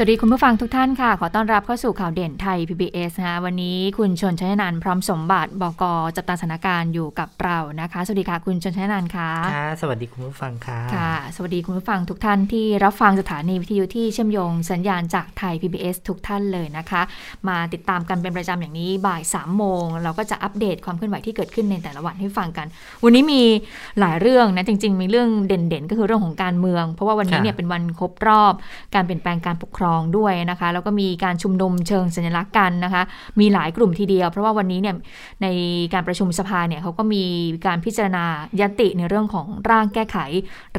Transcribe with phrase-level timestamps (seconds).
[0.00, 5.84] สวัสดีคุณผู้ฟังทุกท่านค่ะ ขอต้อนรับเข้าสู่ข่าวเด่นไทย PBS นะคะวันนี้คุณชนชัยนันท์พร้อมสมบัติบก
[6.16, 17.02] จับตาสถานการณ์อยู่กับเรานะคะ สวัสดีค่ะคุณชนชัยนันท์ค่ะค่ะ สวัสดีคุณผู้ฟังค่ะค่ะ สวัสดีคุณผู้ฟังทุกท่านที่รับฟังสถานีวิทยุที่เชื่อมโยงสัญญาณจากไทย PBS ทุกท่านเลยนะคะ
[17.48, 22.66] มาติดตามกันเป็นประจำอย่างนี้บ่าย3ามโมงเราก็จะอัปเดตความเคลื่อนไหวที่เกิดขึ้นในแต่ละวันให้ฟังกัน
[23.04, 23.42] วันนี้มี
[24.00, 28.54] หลายเรื่องนะจริง ๆ มีเรื่องเด่นๆ ก็คือเรื่องของการเมือง เพราะว่าวันนี้เนี่ยเป็นวันครบรอบ
[28.94, 33.02] การเปลี่ยนแปลงการปกครองด้วยนะคะ แล้วก็มีการชุมนุมเชิงสัญลักษณ์กันนะคะ
[33.40, 34.96] มีหลายกลุ่มทีเดียว เพราะว่าวันนี้เนี่ย
[35.42, 35.46] ใน
[35.94, 37.24] การประชุมสภาเนี่ยเขาก็มี
[37.66, 38.24] การพิจารณา
[38.60, 40.16] ยติในเรื่องของร่างแก้ไข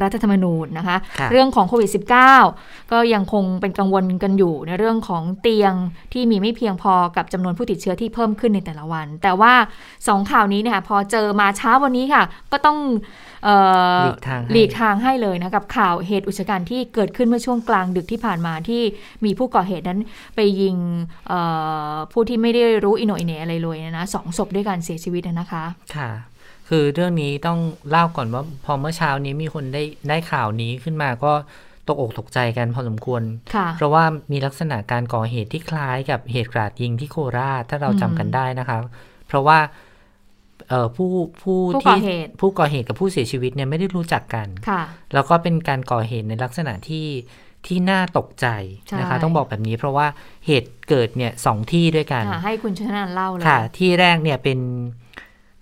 [0.02, 1.90] รัฐธรรมนูญนะคะคะเรื่องของโควิด
[2.40, 5.72] -19 ก็ยังคงเป็นกังวลกันอยู่ในเรื่องของเตียง
[6.12, 9.52] ที่มีไม่เพียงพอกับจำนวนผู้ติดเชื้อที่เพิ่มขึ้นในแต่ละวัน แต่ว่า
[10.08, 12.78] สองข่าวนี้เนี่ยพอเจอมาเช้าวันนี้ค่ะ ก็ต้อง
[14.04, 18.82] หลีกทางหลีกทางให้เลยนะกับข่าวเหตุอุชกันที่เกิดขึ้นเมื่อช่วงกลางดึกที่ผ่านมาที่
[19.24, 20.00] มีผู้ก่อเหตุนั้น
[20.36, 20.76] ไปยิง
[22.12, 25.64] ผู้ที่ไม่ได้รู้อิโนอิเนอะไรเลยนะสองศพด้วยการเสียชีวิตนะคะ
[25.96, 26.10] ค่ะ
[26.68, 27.58] คือเรื่องนี้ต้อง
[27.90, 31.32] เล่าก่อนว่าพอเมื่อเช้านี้มีคนได้ได้ข่าวนี้ขึ้นมาก็
[31.88, 33.22] ตกอกตกใจกันพอสมควร
[33.76, 38.78] เพราะว่ามีลักษณะการก่อเหตุที่คล้ายกับเหตุกราดยิงที่โคราชถ้าเราจำกันได้นะคะ
[39.28, 39.68] เพราะว่าเอ่อ
[40.96, 41.10] ผู้
[41.42, 41.98] ผู้ที่
[42.40, 44.48] ผู้ก่อเหตุกับผู้เสียชีวิตเนี่ยไม่ได้รู้จักกัน
[45.14, 47.06] แล้วก็เป็นการก่อเหตุในลักษณะที่
[47.66, 48.46] ที่น่าตกใจ
[49.00, 50.06] นะคะ ต้องบอกแบบนี้เพราะว่า
[50.46, 54.58] เหตุเกิดเนี่ยสองที่ด้วยกันให้คุณชนะเล่าเลยค่ะ ที่แรกเนี่ยเป็น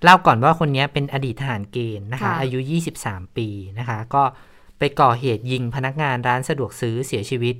[0.03, 2.59] เล่าก่อนว่าคนนี้เป็นอดีตทหารเกณฑ์นะคะ อายุ
[2.98, 3.48] 23 ปี
[3.79, 4.23] นะคะ ก็
[4.79, 7.56] ไปก่อเหตุยิงพนักงานร้านสะดวกซื้อเสียชีวิต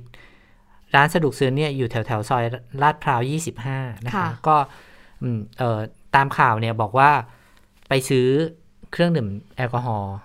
[0.95, 2.43] ร้านสะดวกซื้อเนี่ยอยู่แถวแถวซอย
[2.81, 3.21] ลาดพร้าว
[3.63, 4.55] 25 นะคะ ก็
[5.59, 5.79] เอ่อ
[6.15, 7.11] ตามข่าวเนี่ยบอกว่า
[7.89, 8.27] ไปซื้อ
[8.91, 10.15] เครื่องดื่มแอลกอฮอล์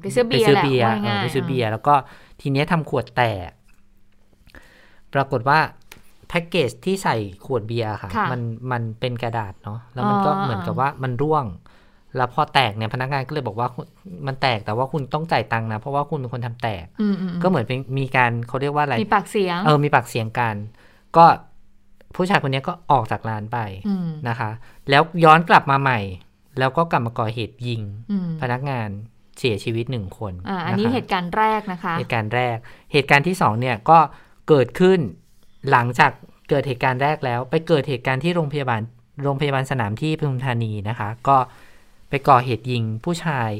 [0.00, 0.90] ไปซื้อเบียร์ไปซื้อเบียร์
[1.22, 1.94] ไปซื้อเบียร์แล้วก็
[2.40, 3.50] ทีนี้ทำขวดแตก
[5.14, 5.58] ปรากฏว่า
[6.28, 8.40] แพ็กเกจที่ใส่ขวดเบียร์ค่ะ มัน
[8.72, 11.44] มันเป็นกระดาษเนาะแล้วมันก็เหมือนกับว่ามันร่วง
[12.16, 13.68] แล้วพอแตกเนี่ยพนักงานก็เลยบอกว่า
[14.26, 16.84] มันแตกแต่ว่าคุณต้องจ่ายตังค์นะ เพราะว่าคุณเป็นคนทำแตก
[17.42, 20.54] ก็เหมือนเป็นมีการเขาเรียกว่าอะไรมีปากเสียงเออมีปากเสียงกัน
[21.16, 21.24] ก็
[22.14, 23.58] ผู้ชายคนนี้ก็ออกจากร้านไป
[24.28, 24.50] นะคะ
[24.90, 26.00] แล้วย้อนกลับมาใหม่
[26.58, 27.80] แล้วก็กลับมาก่อเหตุยิง
[28.40, 28.88] พนักงาน
[29.38, 32.56] เสียชีวิตหนึ่งคนอ่าอันนี้เหตุการณ์แรกนะคะ เหตุการณ์แรก
[32.92, 33.98] เหตุการณ์ที่สองเนี่ยก็
[34.48, 34.98] เกิดขึ้น
[35.70, 36.12] หลังจาก
[36.50, 38.80] เกิดเหตุการณ์แรกแล้ว ไปเกิดเหตุการณ์ที่โรงพยาบาล
[39.24, 41.36] โรงพยาบาลสนามที่ปทุมธานีนะคะ ก็
[42.10, 43.50] ไปก่อเหตุยิงผู้ชาย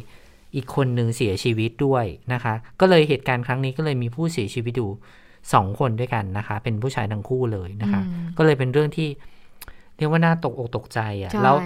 [0.54, 4.91] อีกคนหนึ่งเสียชีวิตด้วยนะคะ ก็เลยเหตุการณ์ครั้งนี้ก็เลยมีผู้เสียชีวิตอยู่
[5.52, 8.00] สองคนด้วยกันนะคะ เป็นผู้ชายทั้งคู่เลยนะคะ
[8.36, 11.56] ก็เลยเป็นเรื่องที่เรียกว่าน่าตกอกตกใจอะ่ะแล้ว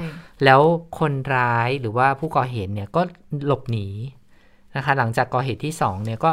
[0.45, 0.61] แล้ว
[0.99, 3.01] คนร้ายหรือว่าผู้ก่อเหตุเนี่ยก็
[3.47, 3.89] หลบหนี
[4.77, 6.31] นะคะ หลังจากก่อเหตุที่สองเนี่ยก็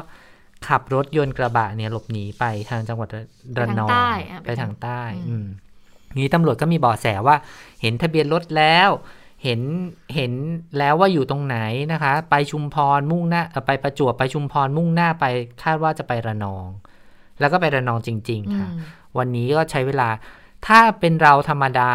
[0.67, 3.09] ขับรถยนต์กระบะเนี่ยหลบหนีไปทางจังหวัด
[3.59, 3.89] ระนอง
[4.45, 5.35] ไปทางใต้อื
[6.17, 7.35] นี้ตำรวจก็มีเบาะแสว่า
[7.81, 8.89] เห็นทะเบียนรถแล้ว
[9.43, 9.61] เห็น
[10.15, 10.31] เห็น
[10.77, 11.57] แล้วว่าอยู่ตรงไหน
[11.91, 15.25] นะคะ ไปชุมพรมุ่งหน้าไปประจวบไปชุมพรมุ่งหน้าไป
[15.63, 16.67] คาดว่าจะไประนอง
[17.39, 18.69] แล้วก็ไประนองจริง ๆ ค่ะ
[19.17, 20.09] วันนี้ก็ใช้เวลา
[20.68, 21.91] ถ้าเป็นเราธรรมดา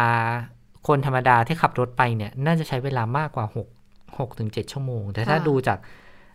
[0.87, 3.45] คนธรรมดาที่ขับรถไปเนี่ย น่าจะใช้เวลามากกว่า
[3.87, 5.77] 6 6ถึง7ชั่วโมง แต่ถ้าดูจาก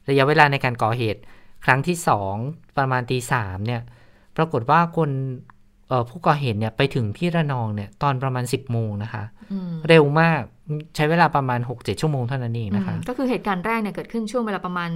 [0.09, 1.21] ระยะเวลาในการก่อเหตุ
[1.65, 2.34] ครั้งที่สอง
[2.78, 3.83] ประมาณตีสามเนี่ย
[4.37, 5.11] ปรากฏว่าคน
[6.09, 9.25] ผู้ก่อเหตุเนี่ยไปถึงที่ระนองเนี่ย ตอนประมาณ 10โมงนะคะ
[9.89, 10.41] เร็วมาก
[10.97, 14.91] ใช้เวลาประมาณ 6-7 ชั่วโมงเท่านั้นเองนะคะ ก็คือเหตุการณ์แรกเนี่ยเกิดขึ้นช่วงเวลาประมาณ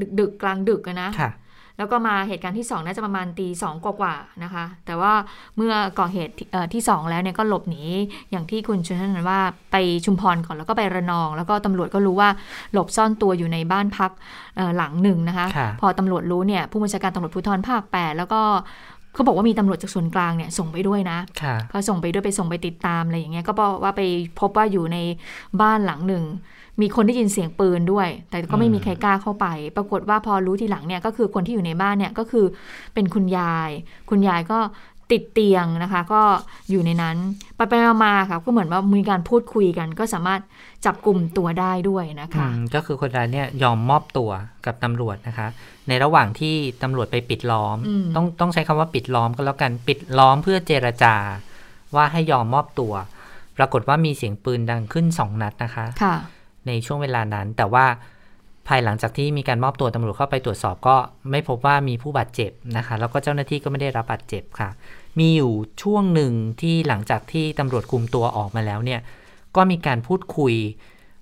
[0.00, 1.30] ดึกดึกกลางดึกนะค่ะ
[1.78, 5.12] แล้วก็มาเหตุการณ์ที่2น่าจะประมาณตีสองกว่าๆนะคะ แต่ว่า
[5.56, 6.34] เมื่อก่อเหตุ
[6.74, 7.84] ที่ 2 แล้วเนี่ยก็หลบหนี
[8.30, 9.40] อย่างที่คุณชนนันว่า
[9.72, 12.28] ไปชุมพรก่อนแล้วก็ไประนอง แล้วก็ตำรวจก็รู้ว่า
[12.72, 14.10] หลบซ่อนตัวอยู่ในบ้านพัก
[14.76, 15.46] หลังหนึ่งนะคะ
[15.80, 18.40] พอตำรวจรู้เนี่ยผู้บัญชาการตำรวจภูธรภาค8แล้วก็
[19.14, 21.18] เขาบอกว่ามีตำรวจจากส่วนกลางเนี่ยส่งไปด้วยนะ
[21.72, 24.02] ก็ส่งไปด้วยไปส่งไปติดตามอะไรอย่างเงี้ยก็บอกว่าไป
[24.40, 24.98] พบว่าอยู่ใน
[25.60, 26.24] บ้านหลังหนึ่ง
[26.80, 29.46] มีคนได้ยินเสียงปืนด้วย แต่ก็ไม่มีใครกล้าเข้าไป
[29.76, 32.44] ปรากฏว่าพอรู้ทีหลังเนี่ยก็คือคนที่อยู่ในบ้านเนี่ยก็คือ
[32.94, 33.70] เป็นคุณยาย
[34.10, 34.58] คุณยายก็
[35.12, 36.22] ติดเตียงนะคะ ก็
[36.70, 37.16] อยู่ในนั้น
[37.56, 37.72] ไปไป
[38.04, 40.40] มาค่ะก็เหมือนว่ามีการพูดคุยกัน ก็สามารถ
[40.84, 44.30] จับกลุ่มตัวได้ด้วยนะคะก็คือคนร้ายเนี่ยยอมมอบตัว
[44.66, 45.48] กับตำรวจนะคะ
[45.88, 47.76] ในระหว่างที่ตำรวจไปปิดล้อม
[48.16, 51.14] ต้องต้องใช้คำว่าปิดล้อมก็แล้วกันปิดล้อมเพื่อเจรจา
[51.94, 52.92] ว่าให้ยอมมอบตัว
[53.58, 56.16] ปรากฏว่ามีเสียงปืนดังขึ้นสองนัดนะคะค่ะ
[56.66, 57.86] ในช่วงเวลานั้น แต่ว่า
[58.68, 60.96] ภายหลังจากที่มีการมอบตัวตำรวจเข้าไปตรวจสอบก็
[61.30, 64.70] ไม่พบว่ามีผู้บาดเจ็บนะคะ แล้วก็เจ้าหน้าที่ก็ไม่ได้รับบาดเจ็บค่ะ
[65.18, 69.00] มีอยู่ช่วงหนึ่งที่หลังจากที่ตำรวจคุมตัวออกมาแล้วเนี่ย
[69.56, 70.54] ก็มีการพูดคุย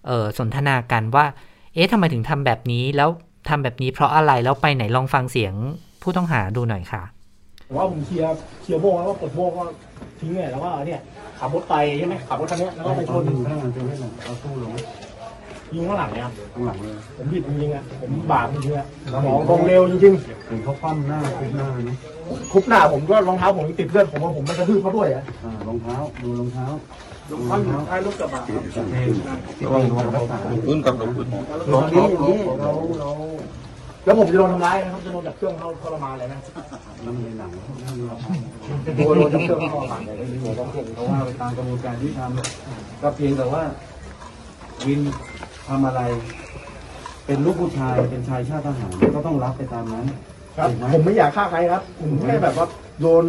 [0.06, 1.26] เอ่อสนทนากันว่า
[1.74, 3.08] เอ๊ะทำไมถึงทำแบบนี้ แล้ว
[3.48, 5.54] ทำแบบนี้เพราะอะไร แล้วไปไหนลองฟังเสียง
[6.02, 7.02] ผู้ต้องหาดูหน่อยค่ะ
[7.66, 9.64] ผมว่าผมเคลียร์เคลียร์โบ้งแล้วก็ปลดโบ้งก็
[10.18, 11.00] ทิ้งเนี่ยแล้วก็เนี่ย
[11.38, 14.72] ขับรถไปใช่ไหมขับรถคันเนี้ยแล้วก็ไปชนพนักงานเป็นให้หน่อยเอาสู้ลง
[15.74, 20.14] ยิงข้างหลังเนี่ยครับข้างหลังเลยผมผิดจริงๆอะผมบาปจริงๆอะสมองตรงเร็วจริง
[20.46, 26.66] เห็นเขาคว่ำหน้าคุบหน้านะๆคุบหน้าผมก็รองเท้าผมยังติดเลือดผมว่าผมมันกระทืบเขาด้วยอะอ่ารองเท้าดูรองเท้า
[27.30, 28.86] รองเท้าอยู่ท้ายรถกระบะครับ
[29.64, 30.38] ระวังระวังรักษา
[30.68, 31.24] รุ่นกับหลวงปู่
[31.72, 32.70] ตอนนี้อย่างนี้เรา
[33.00, 33.10] เรา
[34.04, 36.38] แล้วผมจะโดนทำร้ายนะครับจะโดนจับเครื่องเข้าทรมานเลยนะ
[37.02, 37.50] แล้วมันในหนัง
[38.96, 40.14] โดนโดนจับเครื่องเข้าทรมานเลย
[40.94, 43.62] เพราะว่าไปตามกระบวนการที่ทำก็เพียงแต่ว่า
[44.86, 45.00] วิน
[45.70, 46.00] ทำอะไร
[47.26, 50.06] เป็นลูกผู้ชายเป็นชายชาติทหารก็ต้องรับไปตามนั้น
[50.56, 52.66] ครับผมไม่อยากฆ่าใครครับผมแค่แบบว่า
[53.00, 53.24] โดน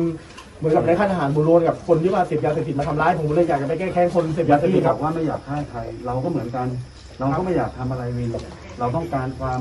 [0.58, 6.68] เหมือนกับในค่ายทหารบุโรนกับคนที่ว่าเสพยาเสพติดมาทำร้ายผมเลยอยากจะไปแก้แค้นคนเสพยาเสพติที่ดบคอรับกว่าไม่อยากฆ่าใคร เราก็เหมือนกัน
[7.20, 8.32] เราก็ไม่อยากทำอะไรวิน
[8.80, 9.60] เราต้องการความ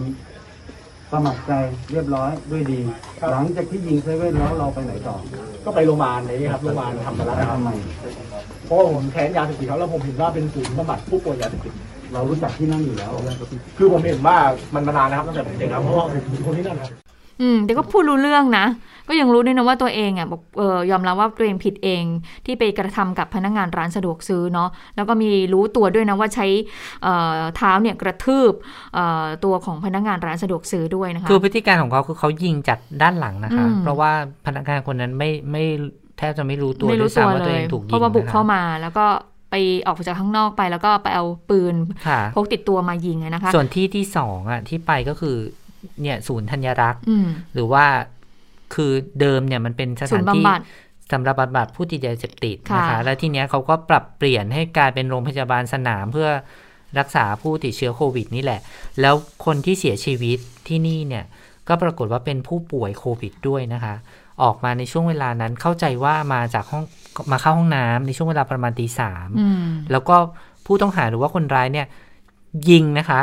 [1.13, 1.53] สมัครใจ
[1.93, 2.81] เรียบร้อยด้วยดี
[3.33, 5.17] หลังจากที่ยิงเซเว่นแล้วเราไปไหนต่อ
[5.65, 7.71] ก็ไปโรงพยาบาลอะไรอย่างเงี้ยครับโรงพยาบาลทำมาแล้วไปทำไม
[8.65, 11.75] เพราะว่าผมแค้นยาเสพติดเขาแล้วผมเห็นว่าเป็นศูนย์บำบัดผู้ป่วยยาเสพติด
[12.13, 13.13] เรารู้จักที่นั่นอยู่แล้ว
[13.79, 14.37] คือผมเห็นว่า
[14.75, 16.91] มันมานานนะครับตั้งแต่ผมเด็กครับเพราะว่าผมเป็นคนที่นั่นครับ
[17.41, 18.67] อืมแต่ก็พูดรู้เรื่องนะ
[19.09, 22.05] ก็ยังรู้ด้วยนะว่าตัวเองอะบอกเออยอมรับว่าตัวเองผิดเอง
[22.47, 26.47] ที่ไปกระทำกับพนักงานร้านสะดวกซื้อเนาะแล้วก็มีรู้ตัวด้วยนะว่าใช้
[27.03, 28.53] เอ่อเท้าเนี่ยกระทืบ
[28.95, 34.13] เอ่อตัวของพนักงานร้านสะดวกซื้อด้วยนะคะคือพฤติการของเขาคือเขายิงจากด้านหลังนะคะอืมเพราะว่า
[34.47, 35.65] พนักงานคนนั้นไม่ไม่
[36.19, 39.07] แทบจะไม่รู้ตัวไม่ด้รู้วยตัวซ้ำว่าเลตัวยเองถูกยิงเพราะว่าบุกนะคะเข้ามาแล้วก็
[39.51, 39.55] ไป
[39.87, 41.75] ออกจากข้างนอกไปแล้วก็ไปเอาปืน
[42.07, 45.37] ค่ะพกติดตัวมายิงอะนะคะ ส่วนที่ที่สองอะที่ไปก็คือ
[46.03, 47.85] เนี่ยศูนย์ธัญรักษ์อืมหรือว่า
[48.75, 50.61] คือเดิมเนี่ยมันเป็นสศูถานนย์ที่บำบัด
[51.13, 56.29] สำหรับบำบัดผู้ติดยาเสพติดค่ะนะคะ แล้วทีเนี้ยเขาก็ปรับเปลี่ยนให้กลายเป็นโรงพยาบาลสนามเพื่อ
[56.99, 58.61] รักษาผู้ติดเชื้อโควิดนี่แหละ
[59.01, 59.15] แล้ว
[59.47, 60.39] คนที่เสียชีวิต
[60.69, 61.25] ที่นี่เนี่ย
[61.69, 63.95] ก็ปรากฏว่าเป็นผู้ป่วยโควิดด้วยนะคะ
[64.43, 66.85] ออกมาในช่วงเวลานั้นเข้าใจว่ามาจากห้อง
[67.33, 70.17] มาเข้าห้องน้ำในช่วงเวลาประมาณตีสามอืมแล้วก็
[70.67, 71.87] ผู้ต้องหาหรือว่าคนร้ายเนี่ย
[72.71, 73.21] ยิงนะคะ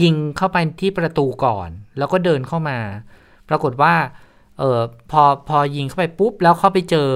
[0.00, 1.68] ยิงเข้าไปที่ประตูก่อน
[1.98, 2.78] แล้วก็เดินเข้ามา
[3.48, 3.94] ปรากฏว่า
[4.58, 7.10] เออพอพอยิงเข้าไปปุ๊บ แล้วเข้าไปเจอ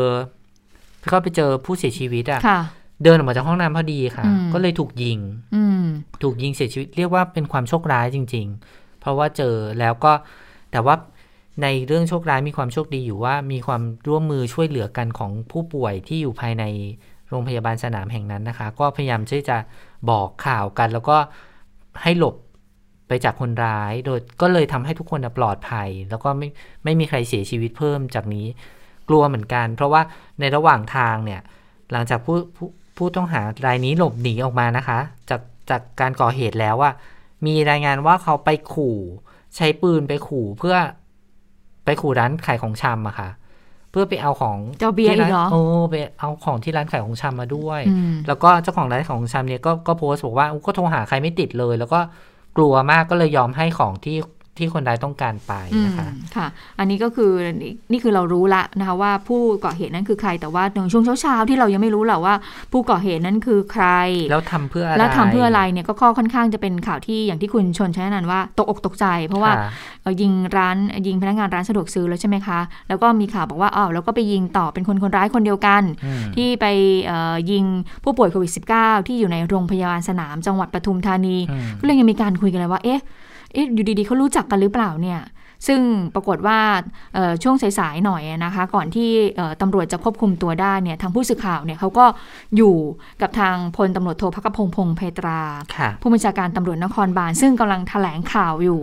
[1.08, 2.60] เข้าไปเจอผู้เสียชีวิตอะค่ะ
[3.04, 5.18] เดินออกมาจากห้องน้ำพอดีค่ะอืมก็เลยถูกยิง
[5.54, 5.84] อืม
[6.22, 10.12] ถูกยิงเสียชีวิตเรียกว่าเป็นความโชคร้ายจริง ๆ เพราะว่าเจอแล้วก็
[10.72, 10.94] แต่ว่า
[11.62, 16.64] ในเรื่องโชคร้ายมีความโชคดีอยู่ว่ามีความร่วมมือช่วยเหลือกันของผู้ป่วยที่อยู่ภายใน
[17.28, 19.56] โรงพยาบาลสนามแห่งนั้นนะคะ ก็พยายามที่จะ
[20.10, 21.16] บอกข่าวกัน แล้วก็
[22.02, 22.36] ให้หลบ
[23.08, 26.48] ไปจากคนร้าย โดยก็เลยทำให้ทุกคนปลอดภัย แล้วก็ไม่
[26.84, 28.46] ไม่มีใครเสียชีวิตเพิ่มจากนี้
[29.08, 30.02] กลัวเหมือนกัน เพราะว่า
[30.40, 31.40] ในระหว่างทางเนี่ย
[31.92, 34.98] หลังจากผู้ผู้ผู้ต้องหารายนี้หลบหนีออกมานะคะ
[35.30, 36.92] จากจากการก่อเหตุแล้วว่า
[37.46, 38.98] มีรายงานว่าเขาไปขู่
[39.56, 40.76] ใช้ปืนไปขู่เพื่อ
[41.86, 43.28] ไปขู่ร้านขายของชำอะค่ะ
[43.90, 45.60] เพื่อไปเอาของเจ้าเบียร์ที่ร้านอีกเหรอโอ้
[45.90, 52.00] ไปเอาของที่ร้านขายของชำมาด้วยอืมแล้วก็เจ้าของร้านขายของชำเนี่ยก็ก็โพสต์บอกว่าอุ๊ยก็โทรหาใครไม่ติดเลย แล้วก็
[52.56, 54.16] กลัวมากก็เลยยอมให้ของที่
[54.58, 56.46] ที่คนร้ายต้องการไปอืมนะคะค่ะ
[56.78, 57.30] อันนี้ก็คือ
[57.62, 62.34] นี่นี่คือเรารู้ละนะคะว่าผู้ก่อเหตุนั้นคือใครแต่ว่าในช่วงเช้าๆที่เรายังไม่รู้หรอกว่า
[62.72, 63.86] ผู้ก่อเหตุนั้นคือใคร
[64.30, 69.70] แล้วทำเพื่ออะไรแล้วทำเพื่ออะไรเนี่ยก็ข้อค่อนข้างจะเป็นข่าวที่อย่างที่คุณชนใช้นันว่าตกอกตกใจ เพราะว่าค่ะ
[70.02, 72.58] เอ่อยิงร้านยิงพนักงานร้านสะดวกซื้อแล้วใช่ไหมคะ
[72.88, 76.66] แล้วก็มีข่าวบอกว่าอ้าวแล้วก็ไปยิงต่อเป็นคนคนร้ายคนเดียวกันอืมที่ไป
[77.06, 77.64] เอ่อยิง
[78.04, 83.00] ผู้ป่วยโควิด -19 ที่อยู่ในโรงพยาบาลสนามจังหวัดปทุมธานีอืมก็เลยยังมีการคุยกันเลยว่าเอ๊ะ
[83.52, 85.20] เอ๊ะอยู่ดีๆเขารู้จักกันหรือเปล่าเนี่ย
[85.66, 85.80] ซึ่ง
[86.14, 86.58] ปรากฏว่า
[87.14, 92.06] เอ่อช่วงสายๆหน่อยนะคะ ก่อนที่เอ่อตำรวจจะควบคุมตัวได้เนี่ยทางผู้สื่อข่าวเนี่ยเขาก็
[92.56, 92.74] อยู่
[93.22, 95.40] กับทางพลตำรวจโทพักพงษ์พงษ์เพตรา
[95.76, 98.80] ค่ะผู้บัญชาการตำรวจนครบาล ซึ่งกำลังแถลงข่าวอยู่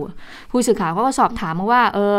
[0.50, 2.16] ผู้สื่อข่าวก็สอบถามมาว่าเออ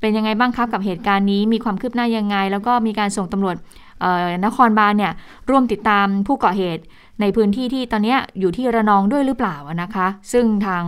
[0.00, 3.56] เป็นยังไงบ้างครับกับเหตุการณ์นี้มีความคืบหน้ายังไง แล้วก็มีการส่งตำรวจ
[4.00, 5.12] เอ่อนครบาลเนี่ย
[5.50, 6.82] ร่วมติดตามผู้ก่อเหตุ
[7.20, 10.84] ในพื้นที่ที่ตอนเนี้ยอยู่ที่ระนองด้วยหรือเปล่านะคะ ซึ่งทาง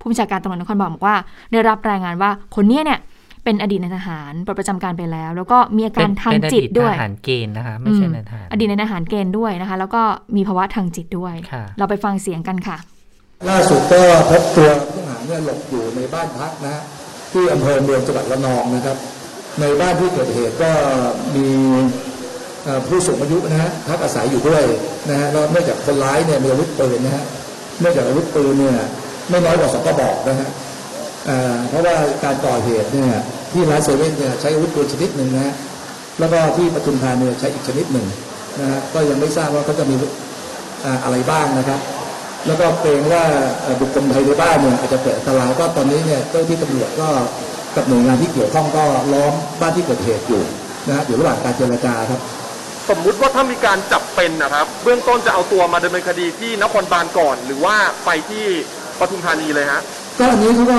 [0.00, 1.16] ผู้บัญชาการตำรวจนครบาลบอกว่า
[1.52, 2.98] ได้รับรายงานว่าคนเนี้ยเนี่ย
[3.44, 10.02] เป็นอดีตนายทหารปลดประจำการไปแล้ว แล้วก็มีอาการทางเป็นจิตด้วยเป็นอทหารเกณฑ์นะคะไม่ใช่อืมนายทหารอดีตนายทหารเกณฑ์ด้วยนะคะ แล้วก็
[10.36, 12.76] มีภาวะทางจิตด้วยค่ะเราไปฟังเสียงกันค่ะ
[13.48, 16.82] ล่าสุดก็พบตัวผู้ต้องหาเนี่ยหลบอยู่ในบ้านพักนะฮะ
[17.32, 18.96] ที่อำเภอเมืองจังหวัดระนองนะครับ
[19.60, 20.70] ในบ้านที่เกิดเหตุก็
[21.34, 22.19] มีเอ่อ
[22.88, 24.64] ผู้สูงอายุนะฮะพักอาศัยอยู่ด้วย
[25.10, 27.24] นะฮะแล้วเนื่องจากคนร้ายเนี่ยมีอาวุธปืนนะฮะ
[27.80, 28.76] เนื่องจากอาวุธปืนเนี่ย
[29.30, 30.48] ไม่น้อยกว่าสองกระบอกนะฮะ
[31.68, 33.10] เพราะว่าการก่อเหตุเนี่ย
[33.52, 35.54] ที่ร้านเซเว่นเนี่ยใช้อาวุธปืนชนิดหนึ่งนะฮะ
[36.18, 38.06] แล้วก็ที่ปทุมธานีใช้อีกชนิดหนึ่ง
[38.60, 39.96] นะฮะก็ยังไม่ทราบว่าเขาจะมี
[41.04, 41.80] อะไรบ้างนะครับ
[42.46, 43.24] แล้วก็เกรงว่า
[43.80, 47.08] บุคคลภายในบ้านเนี่ยอาจจะเกิดอันตรายก็ตอนนี้เนี่ยเจ้าหน้าที่ตำรวจก็
[47.76, 50.42] กับหน่วยงานที่เกี่ยวข้องก็ล้อมบ้านที่เกิดเหตุอยู่
[50.88, 52.20] นะฮะอยู่ระหว่างการเจรจาครับ
[52.88, 58.44] สมมุติว่าถ้ามีการจับเป็นนะครับ เบื้องต้นจะเอาตัวมาดำเนินคดีที่นครบาลก่อน หรือว่าไปที่
[58.98, 59.80] ปทุมธานีเลยฮะ
[60.18, 60.78] ก็อันนี้เขาก็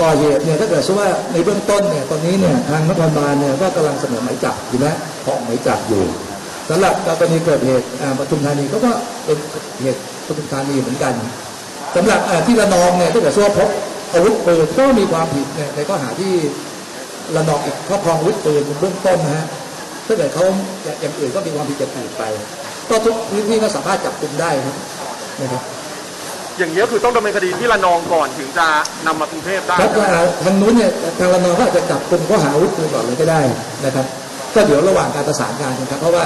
[0.00, 6.02] ก่อเหตุเนี่ยถ้าเกิดว่าในเบื้องต้นเนี่ยตอนนี้เนี่ยทางนครบาลเนี่ยก็กำลังเสนอหมายจับอยู่นะขอออกหมายจับอยู่
[6.68, 7.86] สำหรับกรณีเกิดเหตุ
[8.18, 8.92] ปทุมธานีเขาก็
[9.24, 9.38] เป็น
[9.82, 11.12] เหตุปทุมธานีเหมือนกัน
[11.96, 13.68] สำหรับที่ระนองเนี่ยถ้าเกิดว่าพบ
[14.12, 16.32] อาวุธปืนก็มีความผิดเนี่ยในข้อหาที่
[17.36, 19.44] ระนองอีกครอบครองอาวุธปืนเบื้องต้นนะฮะ
[20.06, 20.44] ถ้าเกิดเขา
[21.00, 22.24] อย่างอื่นก็มีความผิดอย่างอื่นไป
[22.90, 24.76] ก็ทุกพื้นที่ก็สามารถจับกุมได้ครับ
[25.40, 25.62] นะครับ
[26.58, 28.66] อย่างนี้ยคือต้องดำเนินคดีที่ระนองก่อนถึงจะ
[29.06, 30.08] นำมากรุงเทพได้ครับว่า
[30.44, 33.40] ทางนู้นเนี่ยทางระนองก็อาจจะจับกลุ่มข้อหาอาวุธปืนก่อนเลยก็ได้
[33.84, 34.06] นะครับ
[34.54, 36.24] ก็เดี๋ยวระหว่างการประสานงานกันครับ เพราะว่า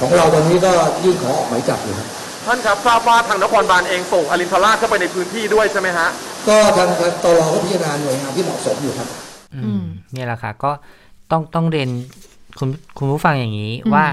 [0.00, 0.72] ของเราตอนนี้ก็
[1.04, 2.08] ยื่นขอออกหมายจับอยู่ครับ
[2.46, 6.08] ท่านครับทราบว่าทางนครบาลเองส่งอรินทราชเข้าไปในพื้นที่ด้วยใช่ไหมฮะ
[6.48, 9.08] ก็ทางทางตรก็พิจารณาหน่วยงานที่เหมาะสมอยู่ครับ
[9.54, 10.70] อืมเนี่ยแหละค่ะก็
[11.30, 11.90] ต้องต้องเรียน
[12.60, 14.04] คุณคุณผู้ฟังอย่างนี้ว่า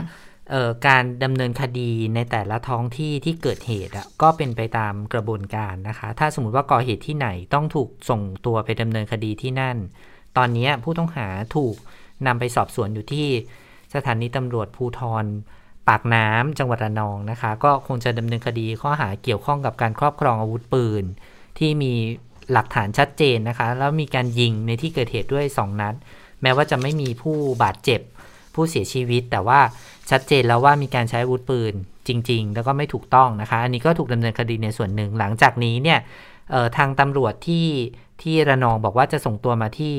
[0.52, 9.78] เอ่อการดำเนินคดีในแต่ละท้องที่ที่เกิดเหตุอะก็เป็นไปตามกระบวนการนะคะ ถ้าสมมติว่าก่อเหตุที่ไหนต้องถูกส่งตัวไปดำเนินคดีที่นั่น
[10.38, 11.76] ตอนนี้ผู้ต้องหาถูก
[12.28, 13.28] นำไปสอบสวนอยู่ที่
[13.96, 15.26] สถานีตำรวจภูทร
[15.88, 21.04] ปากน้ำจังหวัดระนองนะคะ ก็คงจะดำเนินคดีข้อหาเกี่ยวข้องกับการครอบครองอาวุธปืน
[21.58, 21.94] ที่มี
[22.52, 25.96] หลักฐานชัดเจนนะคะ แล้วมีการยิงในที่เกิดเหตุด้วย 2 นัด
[26.42, 28.02] แม้ว่าจะไม่มีผู้บาดเจ็บ
[28.58, 29.60] ผู้เสียชีวิต แต่ว่า
[30.12, 31.74] ชัดเจนแล้วว่ามีการใช้อาวุธปืน
[32.08, 36.00] จริง ๆ แล้วก็ไม่ถูกต้องนะคะ อันนี้ก็ถูกดำเนินคดีในส่วนหนึ่ง หลังจากนี้เนี่ย
[36.52, 37.68] เอ่อทางตำรวจที่
[38.22, 39.96] ที่ระนองบอกว่าจะส่งตัวมาที่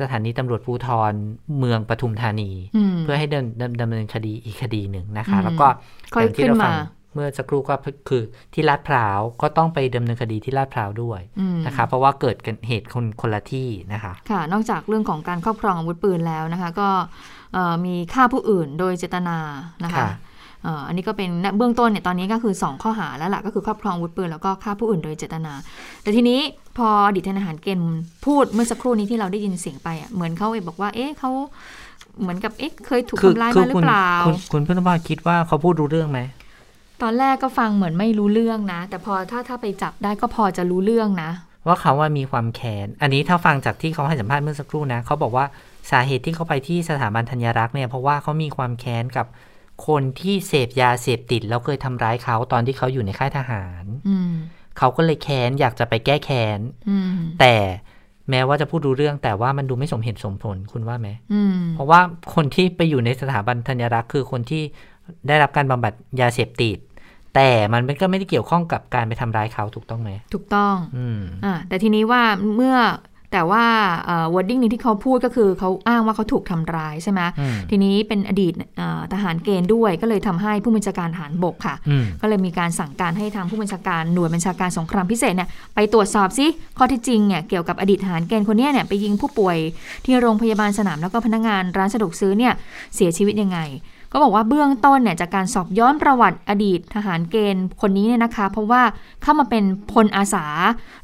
[0.00, 1.12] สถานีตำรวจภูธร
[1.58, 5.66] เมืองปทุมธานีอืมเพื่อให้ดำดำดำเนินคดีอีกคดีหนึ่งนะคะอืมแล้วก็
[6.14, 7.74] ค่อยอย่างที่เราขึ้นฟังมาเมื่อสักครู่ก็
[8.08, 8.22] คือ
[8.54, 17.37] ที่ลาดพร้าวก็ต้องไปดำเนินคดีที่ลาดพร้าวด้วยอืมนะคะ เพราะว่าเกิดกันเหตุคนคนละที่นะคะ ค่ะ นอกจากเรื่องของการครอบครองอาวุธปืนแล้วนะคะ ก็เอ่อ
[17.84, 19.38] มีฆ่าผู้อื่นโดยเจตนา
[19.84, 20.08] นะคะค่ะ
[20.62, 25.52] เอ่ออันนี้ก็เป็นเบื้องต้นเนี่ยตอนนี้ก็คือ 2 ข้อหาแล้วล่ะก็คือครอบครองอาวุธปืนแล้วก็ฆ่าผู้อื่นโดยเจตนา
[26.02, 26.40] แต่ทีนี้
[26.78, 31.30] พออดีตทหารเกณฑ์พูดเมื่อสักครู่นี้ที่เราได้ยินเสียงไปอะเหมือนเขาบอกว่า เอ๊ะเขา
[32.20, 36.20] เหมือนกับเอ๊ะเคยถูกทำร้ายมาหรือคุณเปล่า คุณคุณพุทธบาคิดว่าเขาพูดรู้เรื่องไหม
[37.02, 41.30] ตอนแรกก็ฟังเหมือนไม่รู้เรื่องนะ แต่พอถ้าถ้าไปจับได้ก็พอจะรู้เรื่องนะ
[41.66, 45.44] ว่าเขาว่ามีความแค้นอันนี้ถ้าฟังจากที่เขาให้สัมภาษณ์เมื่อสักครู่นะเขาบอกว่า
[45.90, 49.26] สาเหตุที่เขาไปที่สถาบันธัญรักษ์เนี่ยเพราะว่าเขามีความแค้นกับ
[49.86, 54.32] คนที่เสพยาเสพติดแล้วเคยทำร้ายเขาตอนที่เขาอยู่ในค่ายทหารอืม
[54.78, 57.54] เขาก็เลยแค้นอยากจะไปแก้แค้นอืมแต่
[58.30, 62.00] แม้ว่าจะพูดรู้เรื่องแต่ว่ามันดูไม่สมเหตุสมผลคุณว่าไหมอืมเพราะว่า
[62.34, 64.62] คนที่ไปอยู่ในสถาบันธัญรักษ์คือคนที่
[65.28, 66.78] ได้รับการบำบัดยาเสพติด
[67.34, 72.22] แต่มันก็ไม่ได้เกี่ยวข้องกับการไปทำร้ายเขาถูกต้องไหมถูกต้องอืมอ่าแต่ทีนี้ว่า
[72.54, 72.76] เมื่อ
[73.32, 73.64] แต่ว่า
[74.06, 86.46] เอ่อ wording นี้ที่เขาพูดก็คือเขาอ้างว่าเขาถูกทำร้ายใช่ไหมอืมทีนี้เป็นอดีตเอ่อทหารเกณฑ์ด้วย ก็เลยทำให้ผู้บัญชาการทหารบกค่ะอืมก็เลยมีการสั่งการให้ทางผู้บัญชาการหน่วยบัญชาการสงครามพิเศษเนี่ยไปตรวจสอบซิ
[86.78, 89.56] ข้อเที่จริงเนี่ยเกี่ยวกับอดีตทหารเกณฑ์คนเนี้ยเนี่ยไปยิงผู้ป่วย
[90.04, 92.52] ที่โรงพยาบาลสนามแล้วก็พนักงานร้านสะดวกซื้อเนี่ย
[92.94, 93.58] เสียชีวิตยังไง
[94.12, 98.82] ก็บอกว่าเบื้องต้นเนี่ยจากการสอบย้อนประวัติอดีตทหารเกณฑ์คนนี้เนี่ยนะคะ เพราะว่า
[99.22, 100.46] เข้ามาเป็นพลอาสา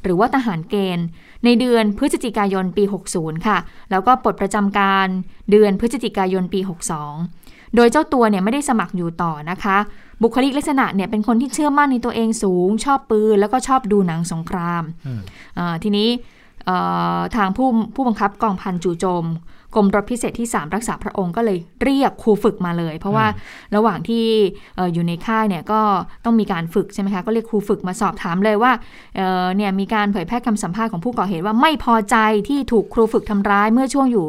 [0.03, 1.05] หรือว่าทหารเกณฑ์
[1.45, 2.83] ในเดือนพฤศจิกายนปี
[3.15, 3.57] 60 ค่ะ
[3.91, 5.07] แล้วก็ปลดประจำการ
[5.51, 6.59] เดือนพฤศจิกายนปี
[7.17, 9.77] 62 โดยเจ้าตัวเนี่ยไม่ได้สมัครอยู่ต่อนะคะ
[10.21, 15.19] บุคลิกลักษณะเนี่ยเป็นคนที่เชื่อมั่นในตัวเองสูง ชอบปืนแล้วก็ชอบดูหนังสงครามอืม
[15.57, 16.09] อ่าทีนี้
[16.65, 16.77] เอ่
[17.17, 19.25] อทางผู้ผู้บังคับกองพันจู่โจม
[19.75, 23.25] กรมรบพิเศษที่ 3 รักษาพระองค์ก็เลยเรียกครูฝึกมาเลย เพราะว่า
[23.75, 24.25] ระหว่างที่
[24.75, 25.81] เอ่ออยู่ในค่ายเนี่ยก็
[26.25, 28.71] ต้องมีการฝึกใช่ไหมคะก็เรียกครูฝึกมาสอบถามเลยว่า
[29.15, 32.17] เอ่อเนี่ยมีการเผยแพร่คำสัมภาษณ์ของผู้ก่อเหตุว่าไม่พอใจ
[32.49, 34.27] ที่ถูกครูฝึกทำร้ายเมื่อช่วงอยู่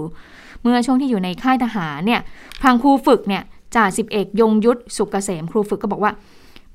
[0.62, 2.20] เมื่อช่วงที่อยู่ในค่ายทหารเนี่ย
[2.62, 3.42] ทางครูฝึกเนี่ย
[3.74, 6.12] จ่าสิบเอกยงยุทธสุกเกษมครูฝึกก็บอกว่า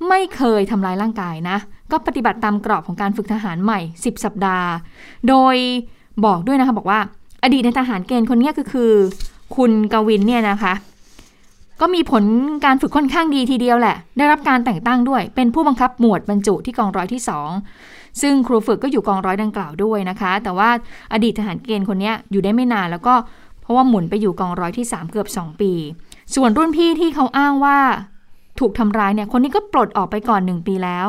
[0.09, 1.57] ไม่เคยทำร้ายร่างกายนะ
[1.91, 4.69] ก็ปฏิบัติตามกรอบของการฝึกทหารใหม่ 10 สัปดาห์
[5.27, 5.55] โดย
[6.25, 6.99] บอกด้วยนะคะบอกว่า
[7.43, 8.91] อดีตในทหารเกณฑ์คนนี้ก็คือ
[9.55, 10.73] คุณกวินเนี่ยนะคะ
[11.81, 12.23] ก็มีผล
[12.65, 17.21] การฝึกค่อนข้างดีทีเดียวแหละ ได้รับการแต่งตั้งด้วย เป็นผู้บังคับหมวดบรรจุที่กองร้อยที่
[17.67, 20.69] 2 ซึ่งครูฝึกก็อยู่กองร้อยดังกล่าวด้วยนะคะ แต่ว่า
[21.13, 23.13] อดีตทหารเกณฑ์คนนี้อยู่ได้ไม่นานแล้วก็
[23.61, 25.71] เพราะว่าหมุนไปอยู่กองร้อยที่ 3 เกือบ 2 ปี
[26.35, 27.77] ส่วนรุ่นพี่ที่เขาอ้างว่า
[28.59, 31.05] ถูกทำร้ายเนี่ยคนนี้ก็ปลดออกไปก่อน 1 ปีแล้ว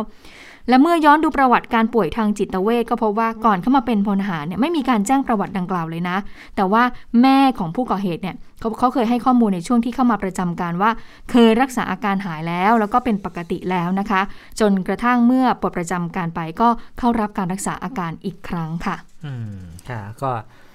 [0.69, 6.17] และเมื่อย้อนดูประวัติการป่วยทางจิตเวชก็พบว่าก่อนเข้ามาเป็นพลทหารเนี่ยไม่มีการแจ้งประวัติดังกล่าวเลยนะ
[6.57, 6.83] แต่ว่า
[7.23, 10.91] แม่ของผู้ก่อเหตุเนี่ยเขาเขาเคยให้ข้อมูลในช่วงที่เข้ามาประจำการว่า
[11.31, 14.21] เคยรักษาอาการหายแล้ว แล้วก็เป็นปกติแล้วนะคะ
[14.61, 19.55] จนกระทั่งเมื่อปลดประจำการไปก็เข้ารับการรักษาอาการอีกครั้งค่ะ อืม
[19.89, 20.31] ค่ะก็